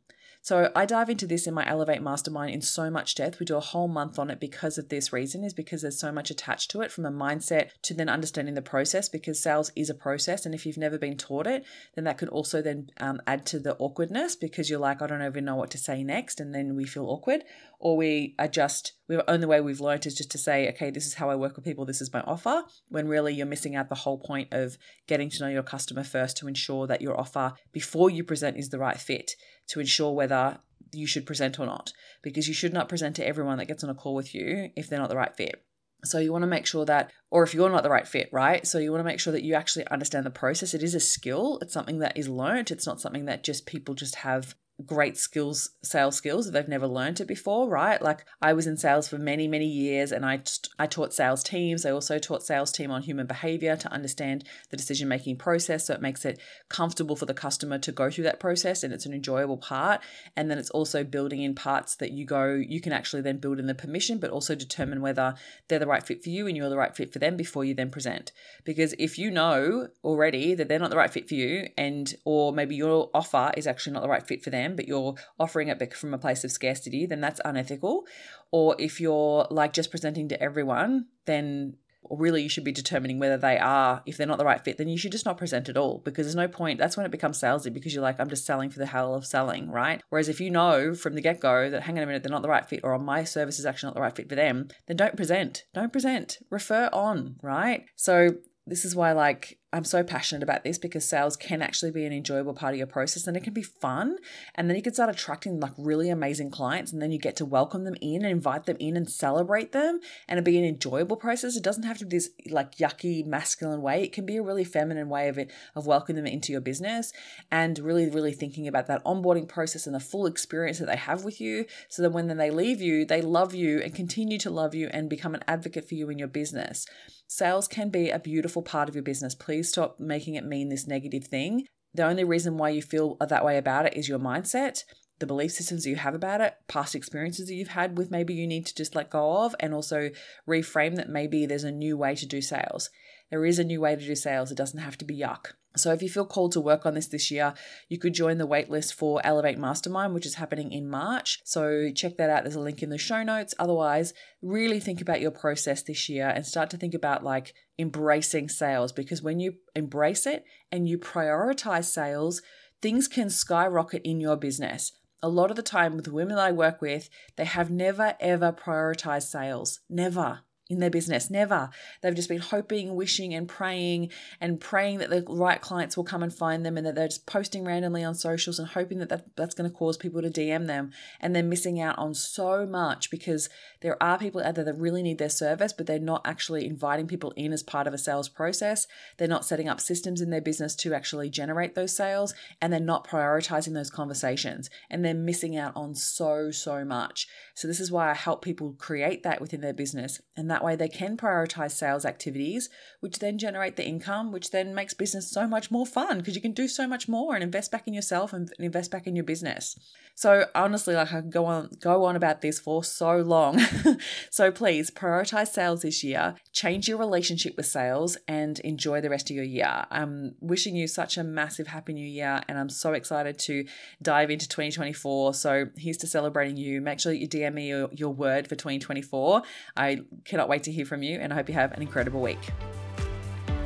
So 0.48 0.72
I 0.74 0.86
dive 0.86 1.10
into 1.10 1.26
this 1.26 1.46
in 1.46 1.52
my 1.52 1.68
Elevate 1.68 2.00
Mastermind 2.00 2.54
in 2.54 2.62
so 2.62 2.88
much 2.88 3.14
depth. 3.14 3.38
We 3.38 3.44
do 3.44 3.58
a 3.58 3.60
whole 3.60 3.86
month 3.86 4.18
on 4.18 4.30
it 4.30 4.40
because 4.40 4.78
of 4.78 4.88
this 4.88 5.12
reason, 5.12 5.44
is 5.44 5.52
because 5.52 5.82
there's 5.82 6.00
so 6.00 6.10
much 6.10 6.30
attached 6.30 6.70
to 6.70 6.80
it 6.80 6.90
from 6.90 7.04
a 7.04 7.10
mindset 7.10 7.68
to 7.82 7.92
then 7.92 8.08
understanding 8.08 8.54
the 8.54 8.62
process 8.62 9.10
because 9.10 9.42
sales 9.42 9.70
is 9.76 9.90
a 9.90 9.94
process. 9.94 10.46
And 10.46 10.54
if 10.54 10.64
you've 10.64 10.78
never 10.78 10.96
been 10.96 11.18
taught 11.18 11.46
it, 11.46 11.66
then 11.94 12.04
that 12.04 12.16
could 12.16 12.30
also 12.30 12.62
then 12.62 12.88
um, 12.98 13.20
add 13.26 13.44
to 13.44 13.60
the 13.60 13.76
awkwardness 13.76 14.36
because 14.36 14.70
you're 14.70 14.78
like, 14.78 15.02
I 15.02 15.06
don't 15.06 15.22
even 15.22 15.44
know 15.44 15.54
what 15.56 15.70
to 15.72 15.78
say 15.78 16.02
next. 16.02 16.40
And 16.40 16.54
then 16.54 16.74
we 16.74 16.86
feel 16.86 17.04
awkward 17.04 17.44
or 17.78 17.98
we 17.98 18.34
are 18.38 18.48
just 18.48 18.94
The 19.08 19.28
only 19.30 19.46
way 19.46 19.60
we've 19.60 19.80
learned 19.80 20.04
is 20.06 20.14
just 20.14 20.30
to 20.32 20.38
say, 20.38 20.68
okay, 20.68 20.90
this 20.90 21.06
is 21.06 21.14
how 21.14 21.30
I 21.30 21.34
work 21.34 21.56
with 21.56 21.64
people, 21.64 21.86
this 21.86 22.02
is 22.02 22.12
my 22.12 22.20
offer, 22.20 22.62
when 22.88 23.08
really 23.08 23.32
you're 23.32 23.46
missing 23.46 23.74
out 23.74 23.88
the 23.88 23.94
whole 23.94 24.18
point 24.18 24.48
of 24.52 24.76
getting 25.06 25.30
to 25.30 25.40
know 25.40 25.48
your 25.48 25.62
customer 25.62 26.04
first 26.04 26.36
to 26.38 26.48
ensure 26.48 26.86
that 26.86 27.00
your 27.00 27.18
offer 27.18 27.54
before 27.72 28.10
you 28.10 28.22
present 28.22 28.58
is 28.58 28.68
the 28.68 28.78
right 28.78 28.98
fit 28.98 29.32
to 29.68 29.80
ensure 29.80 30.12
whether 30.12 30.58
you 30.92 31.06
should 31.06 31.26
present 31.26 31.58
or 31.58 31.66
not, 31.66 31.92
because 32.22 32.48
you 32.48 32.54
should 32.54 32.72
not 32.72 32.88
present 32.88 33.16
to 33.16 33.26
everyone 33.26 33.58
that 33.58 33.68
gets 33.68 33.84
on 33.84 33.90
a 33.90 33.94
call 33.94 34.14
with 34.14 34.34
you 34.34 34.70
if 34.76 34.88
they're 34.88 34.98
not 34.98 35.10
the 35.10 35.16
right 35.16 35.34
fit. 35.36 35.62
So 36.04 36.18
you 36.18 36.32
want 36.32 36.42
to 36.42 36.48
make 36.48 36.66
sure 36.66 36.84
that, 36.84 37.10
or 37.30 37.42
if 37.42 37.54
you're 37.54 37.68
not 37.70 37.82
the 37.82 37.90
right 37.90 38.06
fit, 38.06 38.28
right? 38.32 38.66
So 38.66 38.78
you 38.78 38.92
want 38.92 39.00
to 39.00 39.06
make 39.06 39.18
sure 39.18 39.32
that 39.32 39.42
you 39.42 39.54
actually 39.54 39.86
understand 39.88 40.24
the 40.24 40.30
process. 40.30 40.72
It 40.72 40.82
is 40.82 40.94
a 40.94 41.00
skill. 41.00 41.58
It's 41.60 41.72
something 41.72 41.98
that 41.98 42.16
is 42.16 42.28
learnt. 42.28 42.70
It's 42.70 42.86
not 42.86 43.00
something 43.00 43.24
that 43.24 43.42
just 43.42 43.66
people 43.66 43.94
just 43.94 44.14
have 44.16 44.54
great 44.86 45.16
skills, 45.16 45.70
sales 45.82 46.14
skills 46.14 46.46
if 46.46 46.52
they've 46.52 46.68
never 46.68 46.86
learned 46.86 47.20
it 47.20 47.26
before, 47.26 47.68
right? 47.68 48.00
Like 48.00 48.24
I 48.40 48.52
was 48.52 48.66
in 48.66 48.76
sales 48.76 49.08
for 49.08 49.18
many, 49.18 49.48
many 49.48 49.66
years 49.66 50.12
and 50.12 50.24
I, 50.24 50.40
I 50.78 50.86
taught 50.86 51.12
sales 51.12 51.42
teams. 51.42 51.84
I 51.84 51.90
also 51.90 52.18
taught 52.18 52.44
sales 52.44 52.70
team 52.70 52.90
on 52.90 53.02
human 53.02 53.26
behavior 53.26 53.76
to 53.76 53.92
understand 53.92 54.44
the 54.70 54.76
decision 54.76 55.08
making 55.08 55.36
process. 55.36 55.86
So 55.86 55.94
it 55.94 56.00
makes 56.00 56.24
it 56.24 56.40
comfortable 56.68 57.16
for 57.16 57.26
the 57.26 57.34
customer 57.34 57.78
to 57.78 57.90
go 57.90 58.08
through 58.08 58.24
that 58.24 58.38
process 58.38 58.84
and 58.84 58.92
it's 58.92 59.04
an 59.04 59.12
enjoyable 59.12 59.56
part. 59.56 60.00
And 60.36 60.48
then 60.48 60.58
it's 60.58 60.70
also 60.70 61.02
building 61.02 61.42
in 61.42 61.56
parts 61.56 61.96
that 61.96 62.12
you 62.12 62.24
go, 62.24 62.54
you 62.54 62.80
can 62.80 62.92
actually 62.92 63.22
then 63.22 63.38
build 63.38 63.58
in 63.58 63.66
the 63.66 63.74
permission, 63.74 64.18
but 64.18 64.30
also 64.30 64.54
determine 64.54 65.00
whether 65.00 65.34
they're 65.66 65.80
the 65.80 65.86
right 65.86 66.04
fit 66.04 66.22
for 66.22 66.30
you 66.30 66.46
and 66.46 66.56
you're 66.56 66.70
the 66.70 66.76
right 66.76 66.94
fit 66.94 67.12
for 67.12 67.18
them 67.18 67.36
before 67.36 67.64
you 67.64 67.74
then 67.74 67.90
present. 67.90 68.30
Because 68.62 68.94
if 68.96 69.18
you 69.18 69.32
know 69.32 69.88
already 70.04 70.54
that 70.54 70.68
they're 70.68 70.78
not 70.78 70.90
the 70.90 70.96
right 70.96 71.12
fit 71.12 71.28
for 71.28 71.34
you 71.34 71.68
and, 71.76 72.14
or 72.24 72.52
maybe 72.52 72.76
your 72.76 73.10
offer 73.12 73.50
is 73.56 73.66
actually 73.66 73.94
not 73.94 74.02
the 74.02 74.08
right 74.08 74.26
fit 74.26 74.44
for 74.44 74.50
them, 74.50 74.67
but 74.76 74.88
you're 74.88 75.14
offering 75.38 75.68
it 75.68 75.94
from 75.94 76.14
a 76.14 76.18
place 76.18 76.44
of 76.44 76.52
scarcity, 76.52 77.06
then 77.06 77.20
that's 77.20 77.40
unethical. 77.44 78.04
Or 78.50 78.76
if 78.78 79.00
you're 79.00 79.46
like 79.50 79.72
just 79.72 79.90
presenting 79.90 80.28
to 80.28 80.42
everyone, 80.42 81.06
then 81.26 81.76
really 82.10 82.42
you 82.42 82.48
should 82.48 82.64
be 82.64 82.72
determining 82.72 83.18
whether 83.18 83.36
they 83.36 83.58
are 83.58 84.02
if 84.06 84.16
they're 84.16 84.26
not 84.26 84.38
the 84.38 84.44
right 84.44 84.64
fit 84.64 84.78
then 84.78 84.88
you 84.88 84.96
should 84.96 85.12
just 85.12 85.26
not 85.26 85.36
present 85.36 85.68
at 85.68 85.76
all 85.76 86.00
because 86.04 86.26
there's 86.26 86.36
no 86.36 86.48
point 86.48 86.78
that's 86.78 86.96
when 86.96 87.04
it 87.04 87.12
becomes 87.12 87.40
salesy 87.40 87.72
because 87.72 87.92
you're 87.92 88.02
like 88.02 88.18
i'm 88.18 88.30
just 88.30 88.46
selling 88.46 88.70
for 88.70 88.78
the 88.78 88.86
hell 88.86 89.14
of 89.14 89.26
selling 89.26 89.70
right? 89.70 90.02
Whereas 90.08 90.28
if 90.28 90.40
you 90.40 90.50
know 90.50 90.94
from 90.94 91.14
the 91.14 91.20
get-go 91.20 91.70
that 91.70 91.82
hang 91.82 91.96
on 91.98 92.04
a 92.04 92.06
minute 92.06 92.22
they're 92.22 92.30
not 92.30 92.42
the 92.42 92.48
right 92.48 92.68
fit 92.68 92.80
or 92.82 92.98
my 92.98 93.24
service 93.24 93.58
is 93.58 93.66
actually 93.66 93.88
not 93.88 93.94
the 93.94 94.00
right 94.00 94.14
fit 94.14 94.28
for 94.28 94.34
them? 94.34 94.68
then 94.86 94.96
don't 94.96 95.16
present. 95.16 95.64
Don't 95.74 95.92
present. 95.92 96.38
Refer 96.50 96.88
on 96.92 97.36
right? 97.42 97.84
So 97.96 98.30
this 98.66 98.84
is 98.84 98.94
why 98.94 99.12
like 99.12 99.58
I'm 99.70 99.84
so 99.84 100.02
passionate 100.02 100.42
about 100.42 100.64
this 100.64 100.78
because 100.78 101.04
sales 101.04 101.36
can 101.36 101.60
actually 101.60 101.90
be 101.90 102.06
an 102.06 102.12
enjoyable 102.12 102.54
part 102.54 102.72
of 102.72 102.78
your 102.78 102.86
process 102.86 103.26
and 103.26 103.36
it 103.36 103.44
can 103.44 103.52
be 103.52 103.62
fun. 103.62 104.16
And 104.54 104.68
then 104.68 104.76
you 104.76 104.82
can 104.82 104.94
start 104.94 105.10
attracting 105.10 105.60
like 105.60 105.74
really 105.76 106.08
amazing 106.08 106.50
clients 106.50 106.90
and 106.90 107.02
then 107.02 107.12
you 107.12 107.18
get 107.18 107.36
to 107.36 107.44
welcome 107.44 107.84
them 107.84 107.96
in 108.00 108.22
and 108.22 108.32
invite 108.32 108.64
them 108.64 108.78
in 108.80 108.96
and 108.96 109.10
celebrate 109.10 109.72
them 109.72 110.00
and 110.26 110.38
it 110.38 110.44
be 110.44 110.56
an 110.56 110.64
enjoyable 110.64 111.16
process. 111.16 111.54
It 111.54 111.62
doesn't 111.62 111.82
have 111.82 111.98
to 111.98 112.06
be 112.06 112.16
this 112.16 112.30
like 112.48 112.76
yucky 112.76 113.26
masculine 113.26 113.82
way. 113.82 114.02
It 114.02 114.14
can 114.14 114.24
be 114.24 114.38
a 114.38 114.42
really 114.42 114.64
feminine 114.64 115.10
way 115.10 115.28
of 115.28 115.36
it 115.36 115.50
of 115.76 115.86
welcoming 115.86 116.24
them 116.24 116.32
into 116.32 116.50
your 116.50 116.62
business 116.62 117.12
and 117.50 117.78
really, 117.78 118.08
really 118.08 118.32
thinking 118.32 118.66
about 118.68 118.86
that 118.86 119.04
onboarding 119.04 119.48
process 119.48 119.86
and 119.86 119.94
the 119.94 120.00
full 120.00 120.24
experience 120.24 120.78
that 120.78 120.86
they 120.86 120.96
have 120.96 121.24
with 121.24 121.42
you. 121.42 121.66
So 121.90 122.00
that 122.00 122.10
when 122.10 122.28
then 122.28 122.38
they 122.38 122.50
leave 122.50 122.80
you, 122.80 123.04
they 123.04 123.20
love 123.20 123.52
you 123.52 123.80
and 123.80 123.94
continue 123.94 124.38
to 124.38 124.50
love 124.50 124.74
you 124.74 124.88
and 124.94 125.10
become 125.10 125.34
an 125.34 125.44
advocate 125.46 125.86
for 125.86 125.94
you 125.94 126.08
in 126.08 126.18
your 126.18 126.28
business. 126.28 126.86
Sales 127.30 127.68
can 127.68 127.90
be 127.90 128.08
a 128.08 128.18
beautiful 128.18 128.62
part 128.62 128.88
of 128.88 128.94
your 128.94 129.02
business. 129.02 129.34
Please 129.34 129.57
stop 129.62 129.98
making 129.98 130.34
it 130.34 130.44
mean 130.44 130.68
this 130.68 130.86
negative 130.86 131.24
thing. 131.24 131.66
The 131.94 132.06
only 132.06 132.24
reason 132.24 132.58
why 132.58 132.70
you 132.70 132.82
feel 132.82 133.16
that 133.20 133.44
way 133.44 133.58
about 133.58 133.86
it 133.86 133.96
is 133.96 134.08
your 134.08 134.18
mindset 134.18 134.82
the 135.18 135.26
belief 135.26 135.52
systems 135.52 135.84
that 135.84 135.90
you 135.90 135.96
have 135.96 136.14
about 136.14 136.40
it, 136.40 136.54
past 136.68 136.94
experiences 136.94 137.48
that 137.48 137.54
you've 137.54 137.68
had 137.68 137.98
with 137.98 138.10
maybe 138.10 138.34
you 138.34 138.46
need 138.46 138.66
to 138.66 138.74
just 138.74 138.94
let 138.94 139.10
go 139.10 139.44
of, 139.44 139.54
and 139.60 139.74
also 139.74 140.10
reframe 140.48 140.96
that 140.96 141.08
maybe 141.08 141.46
there's 141.46 141.64
a 141.64 141.72
new 141.72 141.96
way 141.96 142.14
to 142.14 142.26
do 142.26 142.40
sales. 142.40 142.90
There 143.30 143.44
is 143.44 143.58
a 143.58 143.64
new 143.64 143.80
way 143.80 143.94
to 143.94 144.04
do 144.04 144.14
sales. 144.14 144.50
It 144.50 144.56
doesn't 144.56 144.80
have 144.80 144.98
to 144.98 145.04
be 145.04 145.18
yuck. 145.18 145.52
So 145.76 145.92
if 145.92 146.02
you 146.02 146.08
feel 146.08 146.26
called 146.26 146.52
to 146.52 146.60
work 146.60 146.86
on 146.86 146.94
this 146.94 147.06
this 147.06 147.30
year, 147.30 147.54
you 147.88 147.98
could 147.98 148.14
join 148.14 148.38
the 148.38 148.48
waitlist 148.48 148.94
for 148.94 149.20
Elevate 149.24 149.58
Mastermind, 149.58 150.14
which 150.14 150.26
is 150.26 150.34
happening 150.34 150.72
in 150.72 150.88
March. 150.88 151.40
So 151.44 151.90
check 151.94 152.16
that 152.16 152.30
out. 152.30 152.42
There's 152.42 152.56
a 152.56 152.60
link 152.60 152.82
in 152.82 152.90
the 152.90 152.98
show 152.98 153.22
notes. 153.22 153.54
Otherwise, 153.58 154.14
really 154.42 154.80
think 154.80 155.00
about 155.00 155.20
your 155.20 155.30
process 155.30 155.82
this 155.82 156.08
year 156.08 156.28
and 156.28 156.44
start 156.46 156.70
to 156.70 156.76
think 156.76 156.94
about 156.94 157.22
like 157.22 157.54
embracing 157.78 158.48
sales 158.48 158.92
because 158.92 159.22
when 159.22 159.38
you 159.40 159.54
embrace 159.76 160.26
it 160.26 160.44
and 160.72 160.88
you 160.88 160.98
prioritize 160.98 161.84
sales, 161.84 162.42
things 162.82 163.06
can 163.06 163.30
skyrocket 163.30 164.02
in 164.04 164.20
your 164.20 164.36
business 164.36 164.92
a 165.22 165.28
lot 165.28 165.50
of 165.50 165.56
the 165.56 165.62
time 165.62 165.96
with 165.96 166.04
the 166.04 166.12
women 166.12 166.38
I 166.38 166.52
work 166.52 166.80
with, 166.80 167.08
they 167.36 167.44
have 167.44 167.70
never 167.70 168.14
ever 168.20 168.52
prioritized 168.52 169.24
sales. 169.24 169.80
Never 169.88 170.40
in 170.68 170.80
their 170.80 170.90
business. 170.90 171.30
Never. 171.30 171.70
They've 172.02 172.14
just 172.14 172.28
been 172.28 172.40
hoping, 172.40 172.94
wishing, 172.94 173.32
and 173.32 173.48
praying 173.48 174.10
and 174.40 174.60
praying 174.60 174.98
that 174.98 175.10
the 175.10 175.24
right 175.28 175.60
clients 175.60 175.96
will 175.96 176.04
come 176.04 176.22
and 176.22 176.32
find 176.32 176.64
them 176.64 176.76
and 176.76 176.86
that 176.86 176.94
they're 176.94 177.08
just 177.08 177.26
posting 177.26 177.64
randomly 177.64 178.04
on 178.04 178.14
socials 178.14 178.58
and 178.58 178.68
hoping 178.68 178.98
that, 178.98 179.08
that 179.08 179.24
that's 179.36 179.54
going 179.54 179.70
to 179.70 179.74
cause 179.76 179.96
people 179.96 180.20
to 180.20 180.28
DM 180.28 180.66
them. 180.66 180.92
And 181.20 181.34
they're 181.34 181.42
missing 181.42 181.80
out 181.80 181.98
on 181.98 182.14
so 182.14 182.66
much 182.66 183.10
because 183.10 183.48
there 183.80 184.00
are 184.02 184.18
people 184.18 184.42
out 184.42 184.56
there 184.56 184.64
that 184.64 184.78
really 184.78 185.02
need 185.02 185.18
their 185.18 185.30
service, 185.30 185.72
but 185.72 185.86
they're 185.86 185.98
not 185.98 186.22
actually 186.26 186.66
inviting 186.66 187.06
people 187.06 187.32
in 187.36 187.52
as 187.52 187.62
part 187.62 187.86
of 187.86 187.94
a 187.94 187.98
sales 187.98 188.28
process. 188.28 188.86
They're 189.16 189.28
not 189.28 189.46
setting 189.46 189.68
up 189.68 189.80
systems 189.80 190.20
in 190.20 190.30
their 190.30 190.40
business 190.40 190.74
to 190.76 190.92
actually 190.92 191.30
generate 191.30 191.74
those 191.74 191.96
sales 191.96 192.34
and 192.60 192.72
they're 192.72 192.80
not 192.80 193.06
prioritizing 193.08 193.72
those 193.72 193.90
conversations 193.90 194.68
and 194.90 195.04
they're 195.04 195.14
missing 195.14 195.56
out 195.56 195.72
on 195.74 195.94
so, 195.94 196.50
so 196.50 196.84
much. 196.84 197.26
So, 197.54 197.66
this 197.66 197.80
is 197.80 197.90
why 197.90 198.10
I 198.10 198.14
help 198.14 198.44
people 198.44 198.74
create 198.78 199.22
that 199.22 199.40
within 199.40 199.60
their 199.60 199.72
business. 199.72 200.20
And 200.36 200.50
that 200.50 200.57
that 200.58 200.64
way, 200.64 200.74
they 200.74 200.88
can 200.88 201.16
prioritize 201.16 201.70
sales 201.70 202.04
activities, 202.04 202.68
which 202.98 203.20
then 203.20 203.38
generate 203.38 203.76
the 203.76 203.86
income, 203.86 204.32
which 204.32 204.50
then 204.50 204.74
makes 204.74 204.92
business 204.92 205.30
so 205.30 205.46
much 205.46 205.70
more 205.70 205.86
fun 205.86 206.18
because 206.18 206.34
you 206.34 206.42
can 206.42 206.50
do 206.50 206.66
so 206.66 206.88
much 206.88 207.08
more 207.08 207.34
and 207.34 207.44
invest 207.44 207.70
back 207.70 207.86
in 207.86 207.94
yourself 207.94 208.32
and 208.32 208.52
invest 208.58 208.90
back 208.90 209.06
in 209.06 209.14
your 209.14 209.24
business. 209.24 209.78
So 210.18 210.46
honestly, 210.52 210.96
like 210.96 211.12
I 211.12 211.20
can 211.20 211.30
go 211.30 211.44
on 211.44 211.70
go 211.80 212.04
on 212.04 212.16
about 212.16 212.40
this 212.40 212.58
for 212.58 212.82
so 212.82 213.18
long. 213.18 213.60
so 214.30 214.50
please 214.50 214.90
prioritize 214.90 215.46
sales 215.46 215.82
this 215.82 216.02
year, 216.02 216.34
change 216.52 216.88
your 216.88 216.98
relationship 216.98 217.56
with 217.56 217.66
sales, 217.66 218.18
and 218.26 218.58
enjoy 218.60 219.00
the 219.00 219.10
rest 219.10 219.30
of 219.30 219.36
your 219.36 219.44
year. 219.44 219.86
I'm 219.92 220.34
wishing 220.40 220.74
you 220.74 220.88
such 220.88 221.18
a 221.18 221.22
massive 221.22 221.68
happy 221.68 221.92
new 221.92 222.04
year, 222.04 222.42
and 222.48 222.58
I'm 222.58 222.68
so 222.68 222.94
excited 222.94 223.38
to 223.40 223.64
dive 224.02 224.32
into 224.32 224.48
2024. 224.48 225.34
So 225.34 225.66
here's 225.76 225.98
to 225.98 226.08
celebrating 226.08 226.56
you. 226.56 226.80
Make 226.80 226.98
sure 226.98 227.12
that 227.12 227.18
you 227.18 227.28
DM 227.28 227.54
me 227.54 227.68
your, 227.68 227.88
your 227.92 228.12
word 228.12 228.48
for 228.48 228.56
2024. 228.56 229.42
I 229.76 230.00
cannot 230.24 230.47
wait 230.48 230.62
to 230.64 230.72
hear 230.72 230.84
from 230.84 231.02
you, 231.02 231.18
and 231.18 231.32
I 231.32 231.36
hope 231.36 231.48
you 231.48 231.54
have 231.54 231.72
an 231.72 231.82
incredible 231.82 232.20
week. 232.20 232.40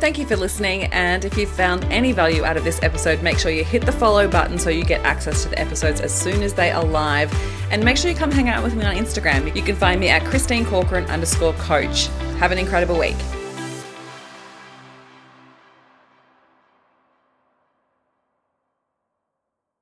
Thank 0.03 0.19
you 0.19 0.27
for 0.27 0.35
listening. 0.35 0.87
And 0.87 1.25
if 1.25 1.39
you 1.39 1.47
found 1.47 1.85
any 1.85 2.11
value 2.11 2.45
out 2.45 2.57
of 2.57 2.65
this 2.65 2.83
episode, 2.83 3.23
make 3.23 3.39
sure 3.39 3.53
you 3.53 3.63
hit 3.63 3.87
the 3.87 3.93
follow 3.93 4.27
button 4.27 4.59
so 4.59 4.69
you 4.69 4.85
get 4.85 5.01
access 5.05 5.45
to 5.45 5.49
the 5.49 5.61
episodes 5.61 6.01
as 6.01 6.13
soon 6.13 6.43
as 6.43 6.55
they 6.55 6.73
are 6.73 6.85
live. 6.85 7.33
And 7.71 7.85
make 7.85 7.97
sure 7.97 8.11
you 8.11 8.17
come 8.17 8.33
hang 8.33 8.49
out 8.49 8.65
with 8.65 8.75
me 8.75 8.85
on 8.85 8.97
Instagram. 8.97 9.55
You 9.55 9.63
can 9.63 9.77
find 9.77 10.01
me 10.01 10.09
at 10.09 10.25
Christine 10.25 10.65
Corcoran 10.65 11.05
underscore 11.05 11.53
coach. 11.53 12.09
Have 12.41 12.51
an 12.51 12.59
incredible 12.59 12.99
week. 12.99 13.15